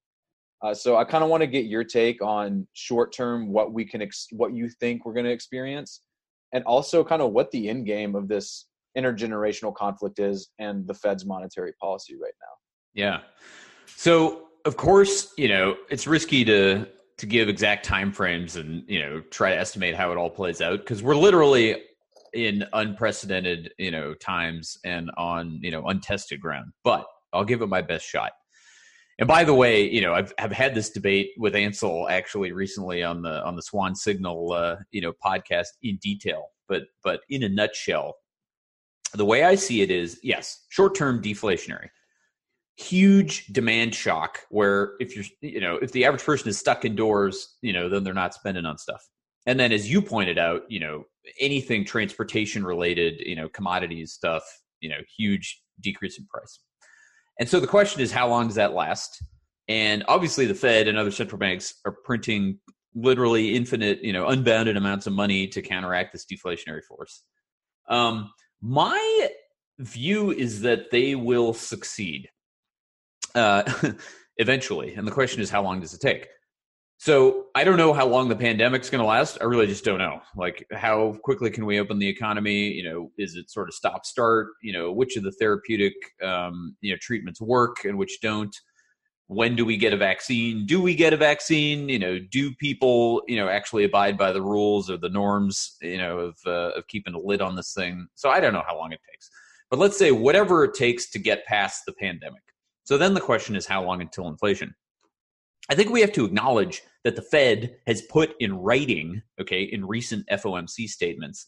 Uh, 0.62 0.74
so 0.74 0.96
I 0.96 1.04
kind 1.04 1.24
of 1.24 1.30
want 1.30 1.40
to 1.40 1.46
get 1.46 1.64
your 1.64 1.84
take 1.84 2.22
on 2.22 2.66
short 2.74 3.14
term 3.14 3.48
what 3.48 3.72
we 3.72 3.84
can 3.84 4.02
ex- 4.02 4.28
what 4.30 4.52
you 4.52 4.68
think 4.68 5.04
we're 5.04 5.14
going 5.14 5.26
to 5.26 5.32
experience, 5.32 6.02
and 6.52 6.62
also 6.64 7.02
kind 7.02 7.22
of 7.22 7.32
what 7.32 7.50
the 7.50 7.68
end 7.68 7.86
game 7.86 8.14
of 8.14 8.28
this 8.28 8.66
intergenerational 8.96 9.74
conflict 9.74 10.18
is 10.18 10.50
and 10.58 10.86
the 10.86 10.94
Fed's 10.94 11.24
monetary 11.24 11.72
policy 11.80 12.14
right 12.14 12.34
now. 12.40 12.54
Yeah. 12.92 13.20
So 13.86 14.48
of 14.66 14.76
course, 14.76 15.32
you 15.38 15.48
know 15.48 15.76
it's 15.88 16.06
risky 16.06 16.44
to 16.44 16.86
to 17.20 17.26
give 17.26 17.48
exact 17.48 17.84
time 17.84 18.12
frames 18.12 18.56
and 18.56 18.82
you 18.88 18.98
know 18.98 19.20
try 19.30 19.50
to 19.50 19.58
estimate 19.58 19.94
how 19.94 20.10
it 20.10 20.16
all 20.16 20.30
plays 20.30 20.60
out 20.60 20.80
because 20.80 21.02
we're 21.02 21.16
literally 21.16 21.82
in 22.32 22.64
unprecedented 22.72 23.72
you 23.78 23.90
know 23.90 24.14
times 24.14 24.78
and 24.84 25.10
on 25.16 25.58
you 25.62 25.70
know 25.70 25.86
untested 25.86 26.40
ground. 26.40 26.72
But 26.82 27.06
I'll 27.32 27.44
give 27.44 27.62
it 27.62 27.68
my 27.68 27.82
best 27.82 28.06
shot. 28.06 28.32
And 29.18 29.28
by 29.28 29.44
the 29.44 29.54
way, 29.54 29.86
you 29.86 30.00
know, 30.00 30.14
I've, 30.14 30.32
I've 30.38 30.50
had 30.50 30.74
this 30.74 30.88
debate 30.88 31.32
with 31.36 31.54
Ansel 31.54 32.08
actually 32.08 32.52
recently 32.52 33.02
on 33.02 33.20
the 33.20 33.44
on 33.44 33.54
the 33.54 33.62
Swan 33.62 33.94
Signal, 33.94 34.52
uh, 34.52 34.76
you 34.92 35.02
know, 35.02 35.12
podcast 35.24 35.68
in 35.82 35.98
detail. 35.98 36.46
But 36.68 36.84
but 37.04 37.20
in 37.28 37.42
a 37.42 37.48
nutshell, 37.48 38.14
the 39.12 39.26
way 39.26 39.44
I 39.44 39.56
see 39.56 39.82
it 39.82 39.90
is, 39.90 40.18
yes, 40.22 40.64
short 40.70 40.94
term 40.94 41.20
deflationary, 41.20 41.88
huge 42.80 43.46
demand 43.46 43.94
shock. 43.94 44.40
Where 44.50 44.94
if 45.00 45.14
you're, 45.14 45.24
you 45.40 45.60
know, 45.60 45.76
if 45.76 45.92
the 45.92 46.04
average 46.04 46.24
person 46.24 46.48
is 46.48 46.58
stuck 46.58 46.84
indoors, 46.84 47.56
you 47.62 47.72
know, 47.72 47.88
then 47.88 48.04
they're 48.04 48.14
not 48.14 48.34
spending 48.34 48.66
on 48.66 48.78
stuff. 48.78 49.06
And 49.46 49.58
then, 49.58 49.72
as 49.72 49.90
you 49.90 50.02
pointed 50.02 50.38
out, 50.38 50.62
you 50.68 50.80
know, 50.80 51.04
anything 51.40 51.84
transportation 51.84 52.64
related, 52.64 53.20
you 53.20 53.36
know, 53.36 53.48
commodities 53.48 54.12
stuff, 54.12 54.42
you 54.80 54.88
know, 54.88 54.98
huge 55.16 55.60
decrease 55.80 56.18
in 56.18 56.26
price. 56.26 56.60
And 57.38 57.48
so 57.48 57.60
the 57.60 57.66
question 57.66 58.02
is, 58.02 58.12
how 58.12 58.28
long 58.28 58.46
does 58.46 58.56
that 58.56 58.74
last? 58.74 59.22
And 59.68 60.04
obviously, 60.08 60.46
the 60.46 60.54
Fed 60.54 60.88
and 60.88 60.98
other 60.98 61.10
central 61.10 61.38
banks 61.38 61.74
are 61.84 61.96
printing 62.04 62.58
literally 62.94 63.54
infinite, 63.54 64.02
you 64.02 64.12
know, 64.12 64.26
unbounded 64.26 64.76
amounts 64.76 65.06
of 65.06 65.12
money 65.12 65.46
to 65.48 65.62
counteract 65.62 66.12
this 66.12 66.26
deflationary 66.26 66.82
force. 66.82 67.22
Um, 67.88 68.30
my 68.60 69.28
view 69.78 70.32
is 70.32 70.60
that 70.62 70.90
they 70.90 71.14
will 71.14 71.54
succeed 71.54 72.28
uh, 73.34 73.92
eventually, 74.36 74.94
and 74.94 75.06
the 75.06 75.12
question 75.12 75.40
is, 75.40 75.50
how 75.50 75.62
long 75.62 75.80
does 75.80 75.94
it 75.94 76.00
take? 76.00 76.28
So 77.00 77.46
I 77.54 77.64
don't 77.64 77.78
know 77.78 77.94
how 77.94 78.06
long 78.06 78.28
the 78.28 78.36
pandemic's 78.36 78.90
going 78.90 79.00
to 79.00 79.06
last. 79.06 79.38
I 79.40 79.44
really 79.44 79.66
just 79.66 79.86
don't 79.86 79.96
know. 79.96 80.20
Like, 80.36 80.66
how 80.70 81.16
quickly 81.24 81.50
can 81.50 81.64
we 81.64 81.80
open 81.80 81.98
the 81.98 82.06
economy? 82.06 82.72
You 82.72 82.84
know, 82.84 83.10
is 83.16 83.36
it 83.36 83.50
sort 83.50 83.70
of 83.70 83.74
stop 83.74 84.04
start? 84.04 84.48
You 84.62 84.74
know, 84.74 84.92
which 84.92 85.16
of 85.16 85.22
the 85.22 85.32
therapeutic 85.32 85.94
um, 86.22 86.76
you 86.82 86.92
know 86.92 86.98
treatments 87.00 87.40
work 87.40 87.86
and 87.86 87.96
which 87.96 88.20
don't? 88.20 88.54
When 89.28 89.56
do 89.56 89.64
we 89.64 89.78
get 89.78 89.94
a 89.94 89.96
vaccine? 89.96 90.66
Do 90.66 90.82
we 90.82 90.94
get 90.94 91.14
a 91.14 91.16
vaccine? 91.16 91.88
You 91.88 91.98
know, 91.98 92.18
do 92.18 92.54
people 92.56 93.22
you 93.26 93.36
know 93.36 93.48
actually 93.48 93.84
abide 93.84 94.18
by 94.18 94.30
the 94.30 94.42
rules 94.42 94.90
or 94.90 94.98
the 94.98 95.08
norms? 95.08 95.78
You 95.80 95.96
know, 95.96 96.18
of 96.18 96.36
uh, 96.46 96.72
of 96.76 96.86
keeping 96.86 97.14
a 97.14 97.18
lid 97.18 97.40
on 97.40 97.56
this 97.56 97.72
thing. 97.72 98.08
So 98.14 98.28
I 98.28 98.40
don't 98.40 98.52
know 98.52 98.64
how 98.68 98.76
long 98.76 98.92
it 98.92 99.00
takes, 99.10 99.30
but 99.70 99.78
let's 99.78 99.96
say 99.96 100.12
whatever 100.12 100.64
it 100.64 100.74
takes 100.74 101.08
to 101.12 101.18
get 101.18 101.46
past 101.46 101.84
the 101.86 101.94
pandemic. 101.94 102.42
So 102.90 102.98
then 102.98 103.14
the 103.14 103.20
question 103.20 103.54
is, 103.54 103.66
how 103.66 103.84
long 103.84 104.00
until 104.00 104.26
inflation? 104.26 104.74
I 105.70 105.76
think 105.76 105.90
we 105.90 106.00
have 106.00 106.10
to 106.14 106.24
acknowledge 106.24 106.82
that 107.04 107.14
the 107.14 107.22
Fed 107.22 107.76
has 107.86 108.02
put 108.02 108.34
in 108.40 108.52
writing, 108.52 109.22
okay, 109.40 109.62
in 109.62 109.86
recent 109.86 110.26
FOMC 110.26 110.88
statements. 110.88 111.46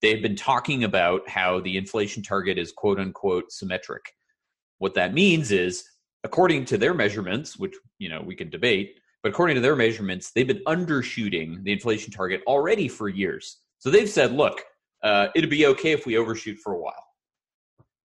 They've 0.00 0.20
been 0.20 0.34
talking 0.34 0.82
about 0.82 1.28
how 1.28 1.60
the 1.60 1.76
inflation 1.76 2.20
target 2.20 2.58
is 2.58 2.72
quote 2.72 2.98
unquote 2.98 3.52
symmetric. 3.52 4.02
What 4.78 4.94
that 4.94 5.14
means 5.14 5.52
is, 5.52 5.84
according 6.24 6.64
to 6.64 6.78
their 6.78 6.94
measurements, 6.94 7.56
which 7.56 7.76
you 8.00 8.08
know 8.08 8.20
we 8.20 8.34
can 8.34 8.50
debate, 8.50 8.98
but 9.22 9.30
according 9.30 9.54
to 9.54 9.62
their 9.62 9.76
measurements, 9.76 10.32
they've 10.34 10.48
been 10.48 10.64
undershooting 10.66 11.62
the 11.62 11.70
inflation 11.70 12.12
target 12.12 12.40
already 12.48 12.88
for 12.88 13.08
years. 13.08 13.58
So 13.78 13.88
they've 13.88 14.10
said, 14.10 14.32
look, 14.32 14.60
uh, 15.04 15.28
it'd 15.36 15.48
be 15.48 15.66
okay 15.66 15.92
if 15.92 16.06
we 16.06 16.16
overshoot 16.16 16.58
for 16.58 16.72
a 16.72 16.80
while. 16.80 17.11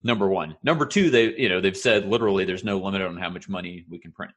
Number 0.04 0.28
one. 0.28 0.56
Number 0.64 0.86
two, 0.86 1.10
they 1.10 1.36
you 1.38 1.50
know 1.50 1.60
they've 1.60 1.76
said 1.76 2.06
literally 2.08 2.46
there's 2.46 2.64
no 2.64 2.78
limit 2.78 3.02
on 3.02 3.18
how 3.18 3.30
much 3.30 3.50
money 3.50 3.86
we 3.90 4.00
can 4.00 4.12
print. 4.12 4.32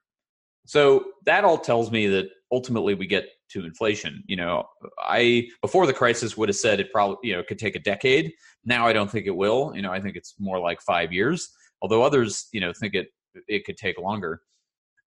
So 0.66 1.04
that 1.26 1.44
all 1.44 1.58
tells 1.58 1.90
me 1.90 2.06
that 2.08 2.28
ultimately 2.52 2.94
we 2.94 3.06
get 3.06 3.28
to 3.50 3.64
inflation. 3.64 4.22
You 4.26 4.36
know, 4.36 4.64
I 4.98 5.48
before 5.62 5.86
the 5.86 5.92
crisis 5.92 6.36
would 6.36 6.48
have 6.48 6.56
said 6.56 6.80
it 6.80 6.92
probably 6.92 7.28
you 7.28 7.36
know 7.36 7.42
could 7.42 7.58
take 7.58 7.76
a 7.76 7.80
decade. 7.80 8.32
Now 8.64 8.86
I 8.86 8.92
don't 8.92 9.10
think 9.10 9.26
it 9.26 9.36
will. 9.36 9.72
You 9.74 9.82
know, 9.82 9.92
I 9.92 10.00
think 10.00 10.16
it's 10.16 10.34
more 10.38 10.58
like 10.58 10.80
five 10.80 11.12
years. 11.12 11.50
Although 11.82 12.02
others 12.02 12.48
you 12.52 12.60
know 12.60 12.72
think 12.72 12.94
it 12.94 13.08
it 13.46 13.64
could 13.64 13.76
take 13.76 13.98
longer. 13.98 14.40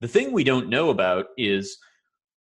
The 0.01 0.07
thing 0.07 0.31
we 0.31 0.43
don't 0.43 0.69
know 0.69 0.89
about 0.89 1.27
is 1.37 1.77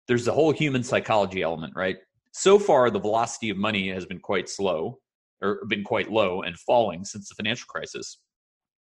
there's 0.07 0.25
the 0.25 0.33
whole 0.33 0.51
human 0.51 0.83
psychology 0.83 1.41
element, 1.41 1.73
right? 1.75 1.97
So 2.31 2.57
far, 2.59 2.89
the 2.89 2.99
velocity 2.99 3.49
of 3.49 3.57
money 3.57 3.89
has 3.89 4.05
been 4.05 4.19
quite 4.19 4.49
slow 4.49 4.99
or 5.43 5.65
been 5.67 5.83
quite 5.83 6.11
low 6.11 6.41
and 6.41 6.57
falling 6.57 7.05
since 7.05 7.29
the 7.29 7.35
financial 7.35 7.67
crisis. 7.67 8.19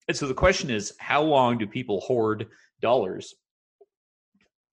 And 0.08 0.16
so 0.16 0.26
the 0.26 0.34
question 0.34 0.70
is, 0.70 0.94
how 0.98 1.22
long 1.22 1.58
do 1.58 1.66
people 1.66 2.00
hoard 2.00 2.48
dollars? 2.80 3.34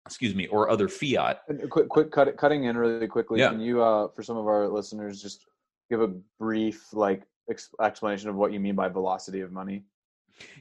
Excuse 0.05 0.35
me, 0.35 0.47
or 0.49 0.71
other 0.71 0.89
fiat. 0.89 1.41
And 1.49 1.69
quick, 1.69 1.89
quick, 1.89 2.13
cut, 2.13 2.37
cutting 2.37 2.65
in 2.65 2.77
really 2.77 3.09
quickly. 3.09 3.41
Yeah. 3.41 3.51
Can 3.51 3.61
you, 3.61 3.83
uh, 3.83 4.09
for 4.09 4.23
some 4.23 4.37
of 4.37 4.47
our 4.47 4.69
listeners, 4.69 5.21
just 5.21 5.45
give 5.91 6.01
a 6.01 6.09
brief 6.39 6.93
like 6.93 7.23
ex- 7.51 7.71
explanation 7.83 8.29
of 8.29 8.37
what 8.37 8.53
you 8.53 8.61
mean 8.61 8.77
by 8.77 8.89
velocity 8.89 9.41
of 9.41 9.51
money? 9.51 9.85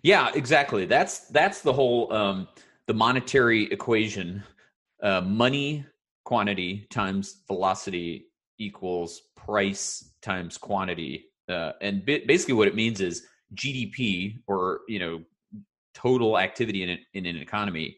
Yeah, 0.03 0.31
exactly. 0.33 0.85
That's 0.85 1.27
that's 1.27 1.61
the 1.61 1.73
whole 1.73 2.11
um, 2.13 2.47
the 2.87 2.93
monetary 2.93 3.71
equation. 3.71 4.43
Uh, 5.03 5.21
money 5.21 5.85
quantity 6.23 6.87
times 6.89 7.43
velocity 7.47 8.27
equals 8.57 9.21
price 9.35 10.11
times 10.21 10.57
quantity, 10.57 11.25
uh, 11.49 11.73
and 11.81 12.05
bi- 12.05 12.23
basically 12.25 12.53
what 12.55 12.67
it 12.67 12.75
means 12.75 13.01
is 13.01 13.25
GDP 13.53 14.39
or 14.47 14.81
you 14.87 14.99
know 14.99 15.23
total 15.93 16.37
activity 16.37 16.83
in, 16.83 16.89
a- 16.89 17.05
in 17.13 17.25
an 17.25 17.37
economy 17.37 17.97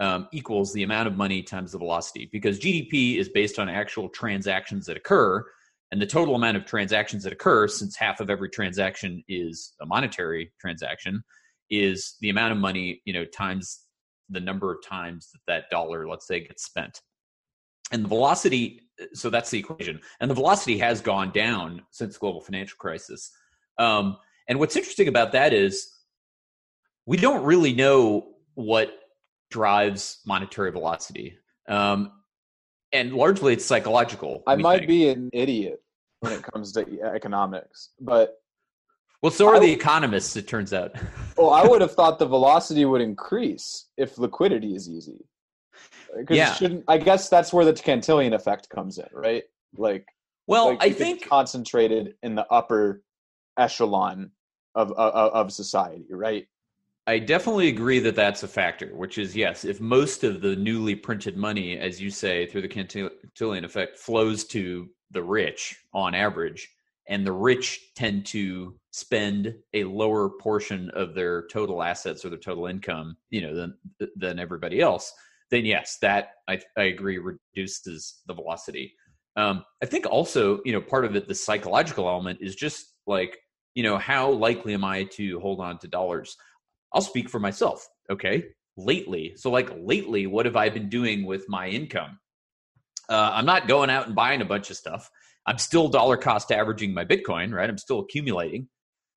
um, 0.00 0.28
equals 0.32 0.72
the 0.72 0.82
amount 0.82 1.08
of 1.08 1.16
money 1.16 1.42
times 1.42 1.72
the 1.72 1.78
velocity 1.78 2.28
because 2.32 2.58
GDP 2.58 3.16
is 3.16 3.28
based 3.28 3.58
on 3.58 3.68
actual 3.68 4.08
transactions 4.08 4.86
that 4.86 4.96
occur 4.96 5.44
and 5.90 6.00
the 6.00 6.06
total 6.06 6.34
amount 6.34 6.56
of 6.56 6.66
transactions 6.66 7.24
that 7.24 7.32
occur 7.32 7.66
since 7.66 7.96
half 7.96 8.20
of 8.20 8.28
every 8.28 8.50
transaction 8.50 9.24
is 9.28 9.74
a 9.80 9.86
monetary 9.86 10.52
transaction 10.60 11.22
is 11.70 12.16
the 12.20 12.30
amount 12.30 12.52
of 12.52 12.58
money 12.58 13.00
you 13.04 13.12
know 13.12 13.24
times 13.24 13.80
the 14.30 14.40
number 14.40 14.72
of 14.72 14.78
times 14.84 15.30
that 15.32 15.40
that 15.46 15.70
dollar 15.70 16.06
let's 16.06 16.26
say 16.26 16.40
gets 16.40 16.64
spent. 16.64 17.00
And 17.90 18.04
the 18.04 18.08
velocity 18.08 18.87
so 19.12 19.30
that's 19.30 19.50
the 19.50 19.58
equation 19.58 20.00
and 20.20 20.30
the 20.30 20.34
velocity 20.34 20.78
has 20.78 21.00
gone 21.00 21.30
down 21.32 21.82
since 21.90 22.14
the 22.14 22.20
global 22.20 22.40
financial 22.40 22.76
crisis 22.78 23.30
um, 23.78 24.16
and 24.48 24.58
what's 24.58 24.76
interesting 24.76 25.08
about 25.08 25.32
that 25.32 25.52
is 25.52 25.92
we 27.06 27.16
don't 27.16 27.44
really 27.44 27.72
know 27.72 28.28
what 28.54 28.92
drives 29.50 30.20
monetary 30.26 30.70
velocity 30.70 31.38
um, 31.68 32.12
and 32.92 33.12
largely 33.12 33.52
it's 33.52 33.64
psychological 33.64 34.42
I 34.46 34.56
might 34.56 34.78
think. 34.78 34.88
be 34.88 35.08
an 35.08 35.30
idiot 35.32 35.82
when 36.20 36.32
it 36.32 36.42
comes 36.42 36.72
to 36.72 36.84
economics, 37.14 37.90
but 38.00 38.38
well 39.22 39.30
so 39.30 39.48
are 39.48 39.56
I- 39.56 39.60
the 39.60 39.72
economists 39.72 40.36
it 40.36 40.48
turns 40.48 40.72
out 40.72 40.92
oh, 41.38 41.50
I 41.50 41.66
would 41.66 41.80
have 41.80 41.92
thought 41.94 42.18
the 42.18 42.26
velocity 42.26 42.84
would 42.84 43.00
increase 43.00 43.86
if 43.96 44.18
liquidity 44.18 44.74
is 44.74 44.88
easy. 44.88 45.24
Yeah. 46.30 46.54
shouldn't 46.54 46.84
I 46.88 46.98
guess 46.98 47.28
that's 47.28 47.52
where 47.52 47.64
the 47.64 47.72
Cantillon 47.72 48.32
effect 48.32 48.68
comes 48.70 48.98
in, 48.98 49.08
right? 49.12 49.44
Like, 49.76 50.06
well 50.48 50.70
like 50.70 50.82
i 50.82 50.90
think 50.90 51.28
concentrated 51.28 52.14
in 52.22 52.34
the 52.34 52.46
upper 52.50 53.02
echelon 53.58 54.30
of, 54.74 54.90
of 54.92 55.32
of 55.32 55.52
society, 55.52 56.06
right? 56.10 56.46
I 57.06 57.18
definitely 57.18 57.68
agree 57.68 58.00
that 58.00 58.14
that's 58.14 58.42
a 58.42 58.48
factor, 58.48 58.94
which 58.94 59.16
is 59.16 59.34
yes, 59.34 59.64
if 59.64 59.80
most 59.80 60.24
of 60.24 60.42
the 60.42 60.56
newly 60.56 60.94
printed 60.94 61.36
money, 61.38 61.78
as 61.78 62.00
you 62.00 62.10
say, 62.10 62.46
through 62.46 62.62
the 62.62 62.68
Cantillon 62.68 63.64
effect, 63.64 63.96
flows 63.98 64.44
to 64.48 64.88
the 65.10 65.22
rich 65.22 65.78
on 65.94 66.14
average, 66.14 66.68
and 67.08 67.26
the 67.26 67.32
rich 67.32 67.94
tend 67.94 68.26
to 68.26 68.78
spend 68.90 69.54
a 69.72 69.84
lower 69.84 70.28
portion 70.28 70.90
of 70.90 71.14
their 71.14 71.46
total 71.46 71.82
assets 71.82 72.24
or 72.24 72.28
their 72.28 72.38
total 72.38 72.66
income, 72.66 73.16
you 73.30 73.40
know, 73.40 73.54
than 73.54 73.74
than 74.16 74.38
everybody 74.38 74.80
else, 74.80 75.14
then 75.50 75.64
yes, 75.64 75.98
that 76.02 76.30
I, 76.48 76.60
I 76.76 76.84
agree 76.84 77.18
reduces 77.18 78.20
the 78.26 78.34
velocity. 78.34 78.94
Um, 79.36 79.64
I 79.82 79.86
think 79.86 80.06
also, 80.06 80.60
you 80.64 80.72
know, 80.72 80.80
part 80.80 81.04
of 81.04 81.14
it, 81.14 81.28
the 81.28 81.34
psychological 81.34 82.08
element 82.08 82.40
is 82.42 82.56
just 82.56 82.94
like, 83.06 83.38
you 83.74 83.82
know, 83.82 83.96
how 83.96 84.30
likely 84.30 84.74
am 84.74 84.84
I 84.84 85.04
to 85.12 85.38
hold 85.40 85.60
on 85.60 85.78
to 85.78 85.88
dollars? 85.88 86.36
I'll 86.92 87.00
speak 87.00 87.28
for 87.28 87.38
myself. 87.38 87.86
Okay. 88.10 88.44
Lately. 88.76 89.34
So, 89.36 89.50
like, 89.50 89.70
lately, 89.78 90.26
what 90.26 90.46
have 90.46 90.56
I 90.56 90.68
been 90.68 90.88
doing 90.88 91.24
with 91.24 91.48
my 91.48 91.68
income? 91.68 92.18
Uh, 93.08 93.30
I'm 93.34 93.46
not 93.46 93.68
going 93.68 93.90
out 93.90 94.06
and 94.06 94.14
buying 94.16 94.40
a 94.40 94.44
bunch 94.44 94.70
of 94.70 94.76
stuff. 94.76 95.08
I'm 95.46 95.58
still 95.58 95.88
dollar 95.88 96.16
cost 96.16 96.52
averaging 96.52 96.92
my 96.92 97.04
Bitcoin, 97.04 97.52
right? 97.52 97.70
I'm 97.70 97.78
still 97.78 98.00
accumulating. 98.00 98.68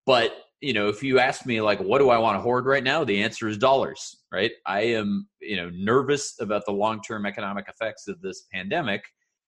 But, 0.05 0.33
you 0.61 0.73
know, 0.73 0.87
if 0.87 1.03
you 1.03 1.19
ask 1.19 1.45
me, 1.45 1.59
like, 1.59 1.79
what 1.79 1.99
do 1.99 2.09
I 2.09 2.17
want 2.17 2.37
to 2.37 2.41
hoard 2.41 2.65
right 2.65 2.83
now? 2.83 3.03
The 3.03 3.23
answer 3.23 3.47
is 3.47 3.57
dollars, 3.57 4.17
right? 4.31 4.51
I 4.65 4.81
am, 4.81 5.27
you 5.41 5.57
know, 5.57 5.69
nervous 5.73 6.39
about 6.39 6.65
the 6.65 6.71
long 6.71 7.01
term 7.01 7.25
economic 7.25 7.67
effects 7.67 8.07
of 8.07 8.21
this 8.21 8.45
pandemic. 8.53 9.03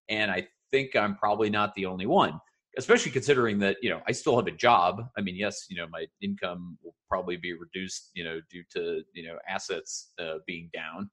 And 0.09 0.31
I 0.31 0.47
think 0.71 0.95
I'm 0.95 1.15
probably 1.15 1.49
not 1.49 1.73
the 1.75 1.85
only 1.85 2.07
one 2.07 2.39
especially 2.77 3.11
considering 3.11 3.59
that 3.59 3.77
you 3.81 3.89
know 3.89 4.01
I 4.07 4.11
still 4.11 4.35
have 4.35 4.47
a 4.47 4.51
job. 4.51 5.03
I 5.17 5.21
mean, 5.21 5.35
yes, 5.35 5.65
you 5.69 5.77
know 5.77 5.87
my 5.91 6.05
income 6.21 6.77
will 6.83 6.95
probably 7.09 7.37
be 7.37 7.53
reduced, 7.53 8.11
you 8.13 8.23
know, 8.23 8.39
due 8.49 8.63
to 8.71 9.03
you 9.13 9.27
know 9.27 9.37
assets 9.47 10.11
uh, 10.19 10.35
being 10.47 10.69
down, 10.73 11.09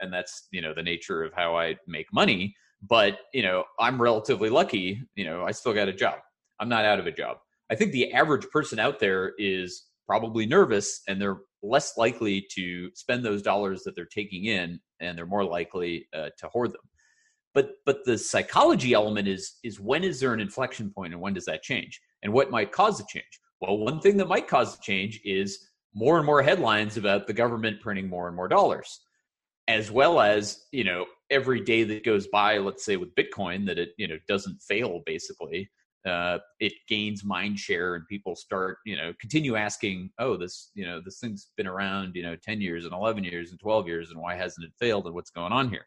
and 0.00 0.12
that's 0.12 0.48
you 0.52 0.60
know 0.60 0.74
the 0.74 0.82
nature 0.82 1.22
of 1.22 1.32
how 1.34 1.56
I 1.56 1.76
make 1.86 2.06
money. 2.12 2.54
But 2.82 3.20
you 3.34 3.42
know, 3.42 3.64
I'm 3.78 4.00
relatively 4.00 4.50
lucky. 4.50 5.02
You 5.14 5.24
know, 5.24 5.44
I 5.44 5.50
still 5.50 5.74
got 5.74 5.88
a 5.88 5.92
job. 5.92 6.18
I'm 6.60 6.68
not 6.68 6.84
out 6.84 6.98
of 6.98 7.06
a 7.06 7.12
job. 7.12 7.38
I 7.70 7.74
think 7.74 7.92
the 7.92 8.12
average 8.12 8.48
person 8.50 8.78
out 8.78 8.98
there 8.98 9.34
is 9.38 9.86
probably 10.06 10.46
nervous, 10.46 11.02
and 11.08 11.20
they're 11.20 11.38
less 11.62 11.96
likely 11.96 12.46
to 12.52 12.90
spend 12.94 13.24
those 13.24 13.42
dollars 13.42 13.82
that 13.84 13.94
they're 13.94 14.06
taking 14.06 14.46
in, 14.46 14.80
and 15.00 15.16
they're 15.16 15.26
more 15.26 15.44
likely 15.44 16.06
uh, 16.12 16.30
to 16.38 16.48
hoard 16.48 16.72
them. 16.72 16.80
But 17.54 17.72
but 17.84 18.04
the 18.04 18.16
psychology 18.18 18.92
element 18.92 19.28
is 19.28 19.58
is 19.64 19.80
when 19.80 20.04
is 20.04 20.20
there 20.20 20.34
an 20.34 20.40
inflection 20.40 20.90
point 20.90 21.12
and 21.12 21.20
when 21.20 21.34
does 21.34 21.46
that 21.46 21.62
change 21.62 22.00
and 22.22 22.32
what 22.32 22.50
might 22.50 22.70
cause 22.70 22.98
the 22.98 23.06
change? 23.08 23.40
Well 23.60 23.78
one 23.78 24.00
thing 24.00 24.16
that 24.18 24.28
might 24.28 24.46
cause 24.46 24.76
the 24.76 24.82
change 24.82 25.20
is 25.24 25.58
more 25.94 26.18
and 26.18 26.26
more 26.26 26.42
headlines 26.42 26.96
about 26.96 27.26
the 27.26 27.32
government 27.32 27.80
printing 27.80 28.08
more 28.08 28.28
and 28.28 28.36
more 28.36 28.46
dollars 28.46 29.00
as 29.68 29.90
well 29.90 30.20
as 30.20 30.66
you 30.72 30.84
know 30.84 31.06
every 31.30 31.60
day 31.60 31.84
that 31.84 32.04
goes 32.04 32.26
by 32.28 32.58
let's 32.58 32.84
say 32.84 32.96
with 32.96 33.14
bitcoin 33.14 33.66
that 33.66 33.78
it 33.78 33.90
you 33.98 34.08
know 34.08 34.18
doesn't 34.28 34.60
fail 34.62 35.00
basically 35.06 35.68
uh, 36.06 36.38
it 36.60 36.72
gains 36.88 37.24
mind 37.24 37.58
share 37.58 37.94
and 37.94 38.06
people 38.08 38.34
start 38.34 38.78
you 38.86 38.96
know 38.96 39.12
continue 39.20 39.56
asking 39.56 40.10
oh 40.18 40.36
this 40.36 40.70
you 40.74 40.86
know 40.86 41.00
this 41.04 41.18
thing's 41.18 41.50
been 41.56 41.66
around 41.66 42.14
you 42.14 42.22
know 42.22 42.36
10 42.36 42.60
years 42.60 42.84
and 42.84 42.94
11 42.94 43.22
years 43.22 43.50
and 43.50 43.60
12 43.60 43.86
years 43.86 44.10
and 44.10 44.20
why 44.20 44.34
hasn't 44.34 44.64
it 44.64 44.72
failed 44.78 45.06
and 45.06 45.14
what's 45.14 45.30
going 45.30 45.52
on 45.52 45.68
here 45.68 45.84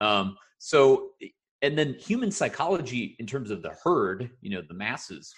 um, 0.00 0.36
so, 0.58 1.10
and 1.62 1.76
then 1.76 1.94
human 1.94 2.30
psychology 2.30 3.16
in 3.18 3.26
terms 3.26 3.50
of 3.50 3.62
the 3.62 3.74
herd, 3.82 4.30
you 4.40 4.50
know, 4.50 4.62
the 4.66 4.74
masses 4.74 5.32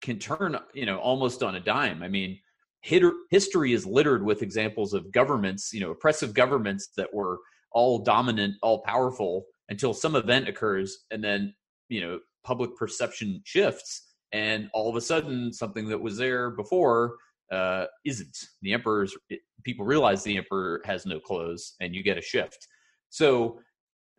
can 0.00 0.18
turn, 0.18 0.56
you 0.74 0.86
know, 0.86 0.98
almost 0.98 1.42
on 1.42 1.56
a 1.56 1.60
dime. 1.60 2.02
I 2.02 2.08
mean, 2.08 2.38
history 2.82 3.72
is 3.72 3.86
littered 3.86 4.24
with 4.24 4.42
examples 4.42 4.92
of 4.92 5.12
governments, 5.12 5.72
you 5.72 5.80
know, 5.80 5.90
oppressive 5.90 6.34
governments 6.34 6.90
that 6.96 7.12
were 7.12 7.38
all 7.72 8.00
dominant, 8.00 8.56
all 8.62 8.82
powerful 8.82 9.44
until 9.68 9.94
some 9.94 10.16
event 10.16 10.48
occurs 10.48 11.04
and 11.10 11.22
then, 11.22 11.54
you 11.88 12.00
know, 12.00 12.18
public 12.44 12.76
perception 12.76 13.40
shifts 13.44 14.12
and 14.32 14.70
all 14.72 14.88
of 14.88 14.96
a 14.96 15.00
sudden 15.00 15.52
something 15.52 15.88
that 15.88 16.00
was 16.00 16.16
there 16.16 16.50
before 16.50 17.16
uh, 17.52 17.84
isn't. 18.04 18.36
The 18.62 18.72
emperor's 18.72 19.16
people 19.62 19.84
realize 19.84 20.22
the 20.22 20.38
emperor 20.38 20.80
has 20.84 21.04
no 21.04 21.20
clothes 21.20 21.74
and 21.80 21.94
you 21.94 22.02
get 22.02 22.18
a 22.18 22.22
shift. 22.22 22.66
So, 23.10 23.60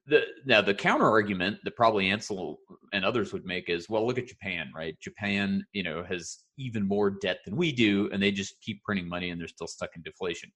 the 0.06 0.22
now 0.46 0.62
the 0.62 0.74
counter 0.74 1.10
argument 1.10 1.58
that 1.64 1.78
probably 1.78 2.10
Ansel 2.10 2.60
and 2.92 3.06
others 3.06 3.32
would 3.32 3.46
make 3.46 3.70
is 3.70 3.88
well 3.88 4.06
look 4.06 4.18
at 4.18 4.28
Japan 4.28 4.70
right 4.76 5.00
Japan 5.00 5.66
you 5.72 5.82
know 5.82 6.04
has 6.04 6.40
even 6.58 6.86
more 6.86 7.10
debt 7.10 7.40
than 7.46 7.56
we 7.56 7.72
do 7.72 8.10
and 8.12 8.22
they 8.22 8.30
just 8.30 8.60
keep 8.62 8.84
printing 8.84 9.08
money 9.08 9.30
and 9.30 9.40
they're 9.40 9.48
still 9.48 9.66
stuck 9.66 9.92
in 9.96 10.02
deflation 10.02 10.52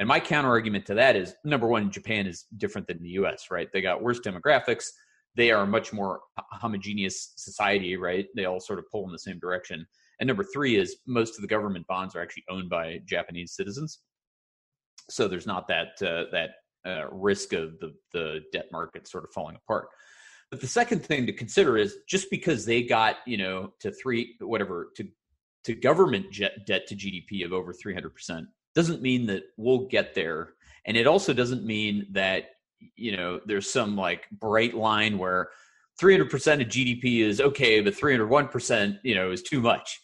and 0.00 0.08
my 0.08 0.18
counter 0.18 0.48
argument 0.48 0.84
to 0.86 0.94
that 0.94 1.14
is 1.14 1.34
number 1.44 1.68
one 1.68 1.92
Japan 1.92 2.26
is 2.26 2.46
different 2.56 2.88
than 2.88 3.00
the 3.00 3.10
US 3.10 3.46
right 3.52 3.68
they 3.72 3.80
got 3.80 4.02
worse 4.02 4.18
demographics 4.18 4.86
they 5.36 5.50
are 5.50 5.62
a 5.62 5.66
much 5.66 5.92
more 5.92 6.20
homogeneous 6.52 7.32
society 7.36 7.96
right? 7.96 8.26
They 8.34 8.44
all 8.44 8.60
sort 8.60 8.78
of 8.78 8.86
pull 8.90 9.04
in 9.04 9.12
the 9.12 9.18
same 9.18 9.38
direction. 9.38 9.86
And 10.20 10.26
number 10.26 10.44
three 10.44 10.76
is 10.76 10.96
most 11.06 11.36
of 11.36 11.42
the 11.42 11.48
government 11.48 11.86
bonds 11.86 12.16
are 12.16 12.20
actually 12.20 12.44
owned 12.50 12.68
by 12.68 12.98
Japanese 13.06 13.54
citizens. 13.54 14.00
So 15.10 15.28
there's 15.28 15.46
not 15.46 15.68
that 15.68 15.88
uh, 16.02 16.24
that 16.32 16.50
uh, 16.86 17.08
risk 17.10 17.52
of 17.52 17.78
the, 17.80 17.94
the 18.12 18.40
debt 18.52 18.66
market 18.72 19.08
sort 19.08 19.24
of 19.24 19.30
falling 19.32 19.56
apart. 19.56 19.88
But 20.50 20.60
the 20.60 20.66
second 20.66 21.04
thing 21.04 21.26
to 21.26 21.32
consider 21.32 21.76
is 21.76 21.96
just 22.08 22.30
because 22.30 22.64
they 22.64 22.82
got 22.82 23.16
you 23.26 23.36
know 23.36 23.72
to 23.80 23.92
three 23.92 24.36
whatever 24.40 24.90
to 24.96 25.08
to 25.64 25.74
government 25.74 26.30
jet, 26.32 26.52
debt 26.66 26.86
to 26.88 26.96
GDP 26.96 27.44
of 27.44 27.52
over 27.52 27.72
300 27.72 28.10
percent 28.10 28.46
doesn't 28.74 29.02
mean 29.02 29.26
that 29.26 29.44
we'll 29.56 29.86
get 29.86 30.14
there, 30.14 30.54
and 30.84 30.96
it 30.96 31.06
also 31.06 31.32
doesn't 31.32 31.64
mean 31.64 32.06
that 32.12 32.44
you 32.96 33.16
know 33.16 33.40
there's 33.46 33.70
some 33.70 33.96
like 33.96 34.26
bright 34.30 34.74
line 34.74 35.18
where 35.18 35.48
300 36.00 36.30
percent 36.30 36.62
of 36.62 36.68
GDP 36.68 37.20
is 37.20 37.40
okay, 37.40 37.80
but 37.80 37.94
301 37.94 38.48
percent 38.48 38.96
you 39.02 39.14
know 39.14 39.30
is 39.30 39.42
too 39.42 39.60
much. 39.60 40.00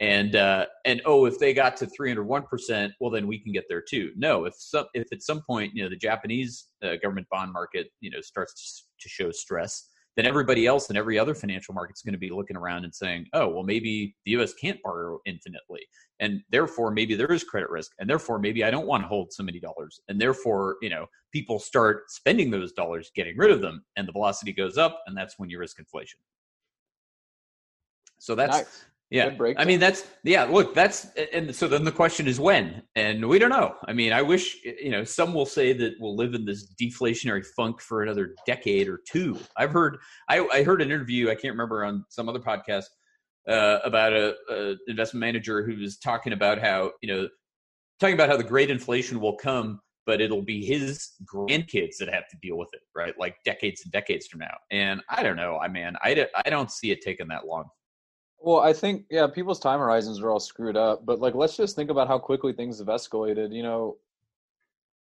and 0.00 0.36
uh, 0.36 0.66
and 0.84 1.02
oh, 1.06 1.24
if 1.26 1.38
they 1.38 1.52
got 1.52 1.76
to 1.78 1.86
301 1.86 2.42
percent, 2.44 2.92
well, 3.00 3.10
then 3.10 3.26
we 3.26 3.38
can 3.38 3.52
get 3.52 3.64
there 3.68 3.82
too. 3.82 4.12
No, 4.16 4.44
if 4.44 4.54
some 4.56 4.86
if 4.94 5.12
at 5.12 5.22
some 5.22 5.42
point 5.46 5.72
you 5.74 5.82
know 5.82 5.88
the 5.90 5.96
Japanese 5.96 6.66
uh, 6.84 6.96
government 7.02 7.26
bond 7.30 7.52
market 7.52 7.88
you 8.00 8.10
know 8.10 8.20
starts 8.20 8.86
to 9.00 9.08
show 9.08 9.30
stress, 9.30 9.88
then 10.16 10.26
everybody 10.26 10.66
else 10.66 10.88
and 10.88 10.98
every 10.98 11.18
other 11.18 11.34
financial 11.34 11.74
market 11.74 11.96
is 11.96 12.02
going 12.02 12.12
to 12.12 12.18
be 12.18 12.30
looking 12.30 12.56
around 12.56 12.84
and 12.84 12.94
saying, 12.94 13.26
oh, 13.34 13.48
well, 13.48 13.62
maybe 13.62 14.16
the 14.24 14.32
U.S. 14.32 14.52
can't 14.54 14.82
borrow 14.82 15.20
infinitely, 15.26 15.80
and 16.20 16.40
therefore 16.50 16.90
maybe 16.90 17.14
there 17.14 17.30
is 17.32 17.44
credit 17.44 17.70
risk, 17.70 17.92
and 17.98 18.08
therefore 18.08 18.38
maybe 18.38 18.64
I 18.64 18.70
don't 18.70 18.86
want 18.86 19.02
to 19.04 19.08
hold 19.08 19.32
so 19.32 19.42
many 19.42 19.60
dollars, 19.60 20.00
and 20.08 20.20
therefore 20.20 20.76
you 20.82 20.90
know 20.90 21.06
people 21.32 21.58
start 21.58 22.10
spending 22.10 22.50
those 22.50 22.72
dollars, 22.72 23.10
getting 23.14 23.36
rid 23.36 23.50
of 23.50 23.60
them, 23.60 23.84
and 23.96 24.08
the 24.08 24.12
velocity 24.12 24.52
goes 24.52 24.78
up, 24.78 25.02
and 25.06 25.16
that's 25.16 25.38
when 25.38 25.50
you 25.50 25.58
risk 25.58 25.78
inflation. 25.78 26.18
So 28.18 28.34
that's 28.34 28.56
nice. 28.56 28.84
Yeah, 29.10 29.34
I 29.56 29.64
mean 29.64 29.80
that's 29.80 30.06
yeah. 30.22 30.44
Look, 30.44 30.74
that's 30.74 31.06
and 31.32 31.54
so 31.54 31.66
then 31.66 31.84
the 31.84 31.92
question 31.92 32.28
is 32.28 32.38
when, 32.38 32.82
and 32.94 33.26
we 33.26 33.38
don't 33.38 33.48
know. 33.48 33.74
I 33.86 33.94
mean, 33.94 34.12
I 34.12 34.20
wish 34.20 34.62
you 34.64 34.90
know 34.90 35.02
some 35.02 35.32
will 35.32 35.46
say 35.46 35.72
that 35.72 35.94
we'll 35.98 36.14
live 36.14 36.34
in 36.34 36.44
this 36.44 36.74
deflationary 36.74 37.44
funk 37.56 37.80
for 37.80 38.02
another 38.02 38.34
decade 38.44 38.86
or 38.86 39.00
two. 39.10 39.38
I've 39.56 39.72
heard 39.72 39.96
I, 40.28 40.46
I 40.52 40.62
heard 40.62 40.82
an 40.82 40.90
interview 40.90 41.30
I 41.30 41.36
can't 41.36 41.54
remember 41.54 41.86
on 41.86 42.04
some 42.10 42.28
other 42.28 42.38
podcast 42.38 42.84
uh, 43.48 43.78
about 43.82 44.12
a, 44.12 44.34
a 44.50 44.76
investment 44.88 45.20
manager 45.20 45.64
who 45.64 45.80
was 45.80 45.96
talking 45.96 46.34
about 46.34 46.58
how 46.58 46.92
you 47.00 47.08
know 47.08 47.28
talking 48.00 48.14
about 48.14 48.28
how 48.28 48.36
the 48.36 48.44
great 48.44 48.68
inflation 48.68 49.20
will 49.20 49.36
come, 49.36 49.80
but 50.04 50.20
it'll 50.20 50.42
be 50.42 50.64
his 50.66 51.12
grandkids 51.24 51.96
that 51.98 52.12
have 52.12 52.28
to 52.28 52.36
deal 52.42 52.58
with 52.58 52.68
it, 52.74 52.82
right? 52.94 53.18
Like 53.18 53.36
decades 53.46 53.82
and 53.84 53.92
decades 53.92 54.26
from 54.26 54.40
now. 54.40 54.54
And 54.70 55.00
I 55.08 55.22
don't 55.22 55.36
know. 55.36 55.56
I 55.56 55.68
mean, 55.68 55.94
I 56.02 56.26
I 56.44 56.50
don't 56.50 56.70
see 56.70 56.90
it 56.90 57.00
taking 57.00 57.28
that 57.28 57.46
long. 57.46 57.70
Well, 58.40 58.60
I 58.60 58.72
think 58.72 59.04
yeah, 59.10 59.26
people's 59.26 59.58
time 59.58 59.80
horizons 59.80 60.20
are 60.20 60.30
all 60.30 60.40
screwed 60.40 60.76
up. 60.76 61.04
But 61.04 61.20
like, 61.20 61.34
let's 61.34 61.56
just 61.56 61.74
think 61.76 61.90
about 61.90 62.08
how 62.08 62.18
quickly 62.18 62.52
things 62.52 62.78
have 62.78 62.88
escalated. 62.88 63.52
You 63.52 63.62
know, 63.62 63.96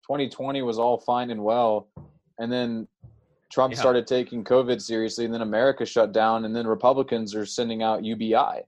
2020 0.07 0.63
was 0.63 0.79
all 0.79 0.99
fine 0.99 1.31
and 1.31 1.43
well, 1.43 1.89
and 2.39 2.53
then 2.53 2.87
Trump 3.51 3.73
yeah. 3.73 3.81
started 3.81 4.07
taking 4.07 4.45
COVID 4.45 4.81
seriously, 4.83 5.25
and 5.25 5.33
then 5.33 5.41
America 5.41 5.87
shut 5.87 6.13
down, 6.13 6.45
and 6.45 6.55
then 6.55 6.67
Republicans 6.67 7.35
are 7.35 7.47
sending 7.47 7.83
out 7.83 8.05
UBI. 8.05 8.63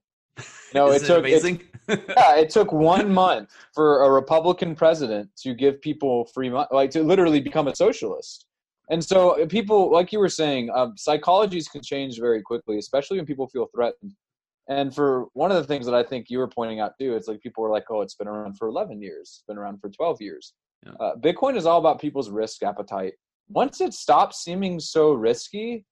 No, 0.74 0.90
it 0.90 1.04
took 1.04 1.20
amazing. 1.20 1.62
It, 1.88 2.04
yeah, 2.08 2.36
it 2.36 2.50
took 2.50 2.72
one 2.72 3.12
month 3.12 3.50
for 3.74 4.04
a 4.04 4.10
Republican 4.10 4.74
president 4.74 5.30
to 5.38 5.54
give 5.54 5.80
people 5.80 6.26
free 6.26 6.50
money, 6.50 6.68
like 6.70 6.90
to 6.90 7.02
literally 7.02 7.40
become 7.40 7.68
a 7.68 7.76
socialist. 7.76 8.46
And 8.90 9.04
so, 9.04 9.44
people, 9.46 9.90
like 9.92 10.12
you 10.12 10.18
were 10.18 10.28
saying, 10.28 10.70
um, 10.74 10.94
psychologies 10.96 11.70
can 11.70 11.82
change 11.82 12.18
very 12.18 12.42
quickly, 12.42 12.78
especially 12.78 13.18
when 13.18 13.26
people 13.26 13.48
feel 13.48 13.68
threatened. 13.74 14.12
And 14.68 14.94
for 14.94 15.26
one 15.34 15.50
of 15.50 15.56
the 15.56 15.64
things 15.64 15.86
that 15.86 15.94
I 15.94 16.02
think 16.02 16.26
you 16.28 16.38
were 16.38 16.48
pointing 16.48 16.80
out 16.80 16.92
too, 16.98 17.14
it's 17.14 17.28
like 17.28 17.40
people 17.40 17.62
were 17.62 17.70
like, 17.70 17.84
"Oh, 17.90 18.00
it's 18.00 18.14
been 18.14 18.28
around 18.28 18.54
for 18.54 18.68
11 18.68 19.00
years, 19.00 19.36
it's 19.36 19.44
been 19.46 19.58
around 19.58 19.80
for 19.80 19.88
12 19.88 20.20
years." 20.20 20.54
Yeah. 20.84 20.92
Uh, 21.00 21.16
Bitcoin 21.16 21.56
is 21.56 21.66
all 21.66 21.78
about 21.78 22.00
people's 22.00 22.30
risk 22.30 22.62
appetite. 22.62 23.14
Once 23.48 23.80
it 23.80 23.94
stops 23.94 24.42
seeming 24.42 24.80
so 24.80 25.12
risky, 25.12 25.84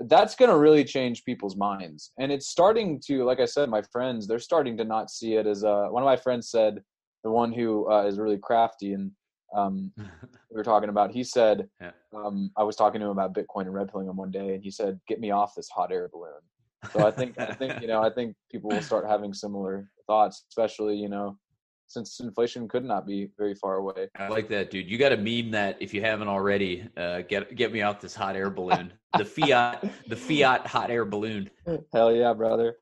that's 0.00 0.34
going 0.34 0.50
to 0.50 0.56
really 0.56 0.84
change 0.84 1.24
people's 1.24 1.56
minds. 1.56 2.12
And 2.18 2.32
it's 2.32 2.48
starting 2.48 3.00
to, 3.06 3.24
like 3.24 3.40
I 3.40 3.44
said, 3.44 3.68
my 3.68 3.82
friends, 3.92 4.26
they're 4.26 4.38
starting 4.38 4.76
to 4.78 4.84
not 4.84 5.10
see 5.10 5.34
it 5.34 5.46
as 5.46 5.62
a. 5.62 5.88
One 5.90 6.02
of 6.02 6.06
my 6.06 6.16
friends 6.16 6.50
said, 6.50 6.82
the 7.24 7.30
one 7.30 7.52
who 7.52 7.90
uh, 7.90 8.04
is 8.04 8.18
really 8.18 8.38
crafty 8.38 8.92
and 8.92 9.10
um, 9.54 9.92
we 9.98 10.56
were 10.56 10.64
talking 10.64 10.88
about. 10.88 11.10
He 11.10 11.24
said, 11.24 11.68
yeah. 11.80 11.90
um, 12.14 12.50
I 12.56 12.62
was 12.62 12.76
talking 12.76 13.00
to 13.00 13.06
him 13.06 13.12
about 13.12 13.34
Bitcoin 13.34 13.62
and 13.62 13.74
red 13.74 13.90
pilling 13.90 14.08
him 14.08 14.16
one 14.16 14.30
day, 14.30 14.54
and 14.54 14.62
he 14.62 14.70
said, 14.70 15.00
"Get 15.08 15.20
me 15.20 15.30
off 15.30 15.54
this 15.54 15.68
hot 15.68 15.92
air 15.92 16.08
balloon." 16.12 16.40
So 16.92 17.06
I 17.06 17.10
think 17.10 17.38
I 17.38 17.52
think 17.52 17.80
you 17.80 17.88
know 17.88 18.02
I 18.02 18.10
think 18.10 18.34
people 18.50 18.70
will 18.70 18.82
start 18.82 19.06
having 19.06 19.32
similar 19.32 19.88
thoughts, 20.06 20.44
especially 20.48 20.96
you 20.96 21.08
know 21.08 21.38
since 21.88 22.18
inflation 22.20 22.68
could 22.68 22.84
not 22.84 23.06
be 23.06 23.30
very 23.38 23.54
far 23.54 23.76
away. 23.76 24.08
I 24.16 24.28
like 24.28 24.48
that, 24.48 24.70
dude. 24.70 24.90
You 24.90 24.98
got 24.98 25.10
to 25.10 25.16
meme 25.16 25.52
that 25.52 25.76
if 25.80 25.94
you 25.94 26.00
haven't 26.00 26.28
already. 26.28 26.88
Uh, 26.96 27.22
get 27.22 27.54
get 27.54 27.72
me 27.72 27.82
off 27.82 28.00
this 28.00 28.14
hot 28.14 28.36
air 28.36 28.50
balloon. 28.50 28.92
the 29.16 29.24
fiat 29.24 29.84
the 30.08 30.16
fiat 30.16 30.66
hot 30.66 30.90
air 30.90 31.04
balloon. 31.04 31.48
Hell 31.92 32.12
yeah, 32.12 32.32
brother. 32.32 32.76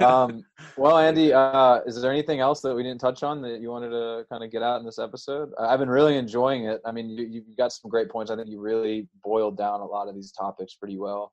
Um, 0.00 0.44
well, 0.76 0.98
Andy, 0.98 1.32
uh, 1.32 1.80
is 1.86 2.00
there 2.00 2.12
anything 2.12 2.40
else 2.40 2.60
that 2.60 2.74
we 2.74 2.82
didn't 2.82 3.00
touch 3.00 3.22
on 3.22 3.40
that 3.42 3.60
you 3.60 3.70
wanted 3.70 3.90
to 3.90 4.24
kind 4.28 4.44
of 4.44 4.50
get 4.50 4.62
out 4.62 4.78
in 4.78 4.84
this 4.84 4.98
episode? 4.98 5.50
I've 5.58 5.78
been 5.78 5.90
really 5.90 6.16
enjoying 6.16 6.66
it. 6.66 6.80
I 6.84 6.92
mean, 6.92 7.08
you, 7.08 7.24
you 7.24 7.56
got 7.56 7.72
some 7.72 7.90
great 7.90 8.10
points. 8.10 8.30
I 8.30 8.36
think 8.36 8.48
you 8.48 8.60
really 8.60 9.08
boiled 9.24 9.56
down 9.56 9.80
a 9.80 9.86
lot 9.86 10.08
of 10.08 10.14
these 10.14 10.32
topics 10.32 10.74
pretty 10.74 10.98
well. 10.98 11.32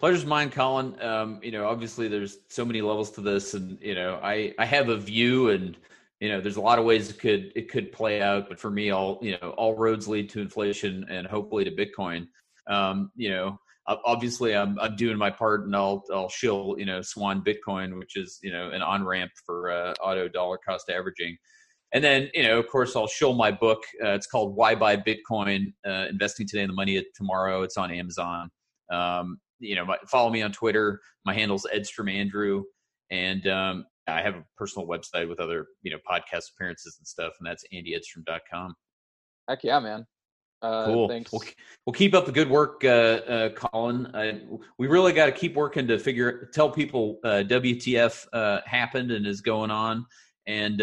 Pleasure's 0.00 0.26
mine, 0.26 0.50
Colin. 0.50 1.00
Um, 1.00 1.40
you 1.42 1.52
know, 1.52 1.66
obviously 1.66 2.08
there's 2.08 2.38
so 2.48 2.64
many 2.64 2.82
levels 2.82 3.10
to 3.12 3.20
this, 3.20 3.54
and 3.54 3.78
you 3.80 3.94
know, 3.94 4.18
I 4.22 4.54
I 4.58 4.66
have 4.66 4.88
a 4.88 4.96
view, 4.96 5.50
and 5.50 5.76
you 6.20 6.28
know, 6.28 6.40
there's 6.40 6.56
a 6.56 6.60
lot 6.60 6.78
of 6.78 6.84
ways 6.84 7.10
it 7.10 7.18
could 7.18 7.52
it 7.54 7.70
could 7.70 7.92
play 7.92 8.20
out. 8.20 8.48
But 8.48 8.58
for 8.58 8.70
me, 8.70 8.90
all 8.90 9.18
you 9.22 9.38
know, 9.40 9.50
all 9.50 9.76
roads 9.76 10.08
lead 10.08 10.28
to 10.30 10.40
inflation, 10.40 11.06
and 11.08 11.26
hopefully 11.26 11.64
to 11.64 11.70
Bitcoin. 11.70 12.26
Um, 12.66 13.10
you 13.14 13.30
know, 13.30 13.58
obviously 13.86 14.56
I'm 14.56 14.78
I'm 14.80 14.96
doing 14.96 15.16
my 15.16 15.30
part, 15.30 15.64
and 15.66 15.74
I'll 15.76 16.02
I'll 16.12 16.28
shill 16.28 16.74
you 16.78 16.86
know 16.86 17.00
Swan 17.02 17.42
Bitcoin, 17.44 17.98
which 17.98 18.16
is 18.16 18.38
you 18.42 18.52
know 18.52 18.70
an 18.70 18.82
on 18.82 19.04
ramp 19.04 19.30
for 19.46 19.70
uh, 19.70 19.94
auto 20.02 20.28
dollar 20.28 20.58
cost 20.58 20.90
averaging. 20.90 21.36
And 21.92 22.02
then, 22.02 22.28
you 22.34 22.42
know, 22.42 22.58
of 22.58 22.66
course, 22.66 22.96
I'll 22.96 23.06
show 23.06 23.32
my 23.32 23.52
book. 23.52 23.84
Uh, 24.04 24.10
it's 24.10 24.26
called 24.26 24.56
Why 24.56 24.74
Buy 24.74 24.96
Bitcoin: 24.96 25.72
uh, 25.86 26.06
Investing 26.10 26.46
Today 26.48 26.62
and 26.62 26.70
the 26.70 26.74
Money 26.74 27.04
Tomorrow. 27.14 27.62
It's 27.62 27.76
on 27.76 27.92
Amazon. 27.92 28.50
Um, 28.90 29.38
you 29.58 29.76
know, 29.76 29.86
follow 30.08 30.30
me 30.30 30.42
on 30.42 30.52
Twitter. 30.52 31.00
My 31.24 31.34
handle's 31.34 31.66
Edstrom 31.72 32.08
Andrew, 32.08 32.64
and 33.10 33.46
um, 33.46 33.86
I 34.06 34.20
have 34.20 34.34
a 34.34 34.44
personal 34.56 34.86
website 34.86 35.28
with 35.28 35.40
other 35.40 35.66
you 35.82 35.90
know 35.90 35.98
podcast 36.08 36.50
appearances 36.54 36.96
and 36.98 37.06
stuff, 37.06 37.32
and 37.38 37.46
that's 37.46 37.64
andyedstrom.com. 37.72 38.74
Heck 39.48 39.64
yeah, 39.64 39.80
man. 39.80 40.06
Uh, 40.62 40.86
cool. 40.86 41.08
Thanks. 41.08 41.30
We'll, 41.30 41.42
we'll 41.84 41.92
keep 41.92 42.14
up 42.14 42.24
the 42.24 42.32
good 42.32 42.48
work, 42.48 42.82
uh, 42.84 42.88
uh, 42.88 43.48
Colin. 43.50 44.06
Uh, 44.06 44.38
we 44.78 44.86
really 44.86 45.12
got 45.12 45.26
to 45.26 45.32
keep 45.32 45.54
working 45.54 45.86
to 45.88 45.98
figure, 45.98 46.48
tell 46.54 46.70
people 46.70 47.18
uh, 47.22 47.42
WTF 47.46 48.26
uh, 48.32 48.60
happened 48.64 49.10
and 49.10 49.26
is 49.26 49.42
going 49.42 49.70
on, 49.70 50.06
and 50.46 50.80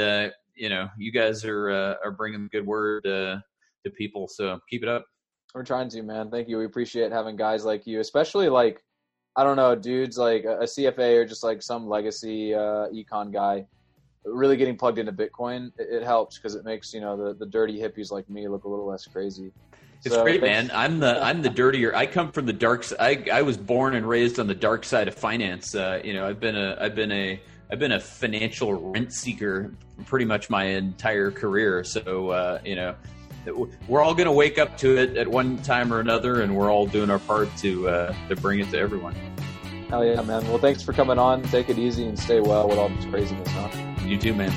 you 0.56 0.70
know, 0.70 0.88
you 0.98 1.12
guys 1.12 1.44
are 1.46 1.72
are 1.72 2.12
bringing 2.12 2.44
the 2.44 2.50
good 2.50 2.66
word 2.66 3.04
to 3.04 3.90
people. 3.96 4.28
So 4.28 4.60
keep 4.70 4.84
it 4.84 4.90
up. 4.90 5.06
We're 5.54 5.64
trying 5.64 5.90
to, 5.90 6.02
man. 6.02 6.32
Thank 6.32 6.48
you. 6.48 6.58
We 6.58 6.66
appreciate 6.66 7.12
having 7.12 7.36
guys 7.36 7.66
like 7.66 7.86
you, 7.86 8.00
especially 8.00 8.50
like 8.50 8.84
I 9.36 9.44
don't 9.44 9.56
know, 9.56 9.76
dudes 9.76 10.18
like 10.18 10.44
a 10.44 10.64
CFA 10.64 11.18
or 11.18 11.26
just 11.26 11.44
like 11.44 11.62
some 11.62 11.88
legacy 11.88 12.54
uh, 12.54 12.88
econ 12.90 13.32
guy, 13.32 13.66
really 14.26 14.58
getting 14.58 14.78
plugged 14.78 15.00
into 15.00 15.14
Bitcoin. 15.14 15.72
It, 15.78 16.02
it 16.02 16.04
helps 16.04 16.38
because 16.38 16.56
it 16.56 16.66
makes 16.66 16.94
you 16.94 17.02
know 17.02 17.16
the, 17.16 17.34
the 17.34 17.46
dirty 17.46 17.80
hippies 17.80 18.12
like 18.12 18.30
me 18.30 18.48
look 18.48 18.66
a 18.66 18.70
little 18.70 18.88
less 18.88 19.06
crazy. 19.06 19.52
It's 20.04 20.16
so, 20.16 20.24
great, 20.24 20.42
man. 20.42 20.72
I'm 20.74 21.00
the 21.00 21.24
I'm 21.24 21.42
the 21.42 21.50
dirtier. 21.50 21.96
I 21.96 22.08
come 22.08 22.32
from 22.32 22.46
the 22.46 22.54
dark. 22.54 22.86
I 23.00 23.24
I 23.32 23.42
was 23.44 23.58
born 23.58 23.96
and 23.96 24.08
raised 24.08 24.40
on 24.40 24.48
the 24.48 24.56
dark 24.56 24.84
side 24.84 25.08
of 25.08 25.16
finance. 25.16 25.76
Uh, 25.76 26.02
you 26.04 26.14
know, 26.14 26.28
I've 26.28 26.40
been 26.40 26.56
a 26.56 26.78
I've 26.80 26.96
been 26.96 27.12
a 27.12 27.40
I've 27.72 27.80
been 27.80 27.94
a 27.94 28.00
financial 28.00 28.74
rent 28.92 29.14
seeker 29.14 29.72
pretty 30.06 30.26
much 30.26 30.50
my 30.50 30.66
entire 30.66 31.32
career. 31.32 31.84
So 31.84 32.32
uh, 32.32 32.60
you 32.66 32.76
know, 32.76 32.96
we're 33.88 34.02
all 34.02 34.14
going 34.14 34.26
to 34.26 34.32
wake 34.32 34.58
up 34.58 34.78
to 34.78 34.98
it 34.98 35.18
at 35.18 35.28
one 35.28 35.58
time 35.60 35.94
or 35.94 36.00
another, 36.00 36.42
and 36.42 36.56
we're 36.56 36.72
all 36.72 36.86
doing 36.86 37.10
our 37.10 37.20
part 37.20 37.56
to 37.58 37.90
uh, 37.90 38.16
to 38.30 38.36
bring 38.36 38.60
it 38.60 38.70
to 38.72 38.78
everyone. 38.78 39.16
Hell 39.90 40.06
yeah, 40.06 40.22
man! 40.22 40.48
Well, 40.48 40.58
thanks 40.58 40.82
for 40.82 40.94
coming 40.94 41.20
on. 41.20 41.44
Take 41.44 41.70
it 41.70 41.78
easy 41.78 42.06
and 42.06 42.18
stay 42.18 42.40
well 42.40 42.68
with 42.68 42.78
all 42.78 42.90
this 42.90 43.06
craziness, 43.06 43.50
huh? 43.50 43.70
You 44.06 44.18
too, 44.18 44.34
man. 44.34 44.52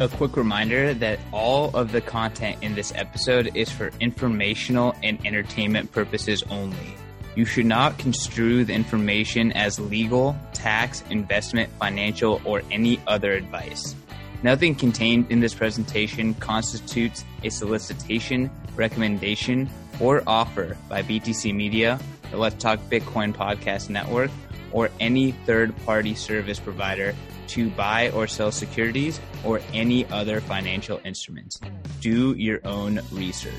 A 0.00 0.08
quick 0.08 0.34
reminder 0.34 0.94
that 0.94 1.18
all 1.30 1.76
of 1.76 1.92
the 1.92 2.00
content 2.00 2.56
in 2.62 2.74
this 2.74 2.90
episode 2.94 3.54
is 3.54 3.70
for 3.70 3.90
informational 4.00 4.94
and 5.02 5.24
entertainment 5.26 5.92
purposes 5.92 6.42
only. 6.44 6.96
You 7.36 7.44
should 7.44 7.66
not 7.66 7.98
construe 7.98 8.64
the 8.64 8.72
information 8.72 9.52
as 9.52 9.78
legal, 9.78 10.36
tax, 10.52 11.02
investment, 11.10 11.70
financial, 11.78 12.40
or 12.44 12.62
any 12.70 13.00
other 13.06 13.32
advice. 13.32 13.94
Nothing 14.42 14.74
contained 14.74 15.30
in 15.30 15.40
this 15.40 15.54
presentation 15.54 16.34
constitutes 16.34 17.24
a 17.44 17.50
solicitation, 17.50 18.50
recommendation, 18.74 19.68
or 20.00 20.22
offer 20.26 20.76
by 20.88 21.02
BTC 21.02 21.54
Media, 21.54 22.00
the 22.30 22.38
Let's 22.38 22.56
Talk 22.56 22.80
Bitcoin 22.90 23.34
podcast 23.34 23.90
network, 23.90 24.30
or 24.72 24.88
any 24.98 25.32
third 25.32 25.76
party 25.84 26.14
service 26.14 26.58
provider 26.58 27.14
to 27.48 27.68
buy 27.70 28.10
or 28.10 28.26
sell 28.26 28.52
securities 28.52 29.20
or 29.44 29.60
any 29.72 30.06
other 30.06 30.40
financial 30.40 31.00
instruments. 31.04 31.60
Do 32.00 32.34
your 32.36 32.60
own 32.64 33.00
research. 33.12 33.52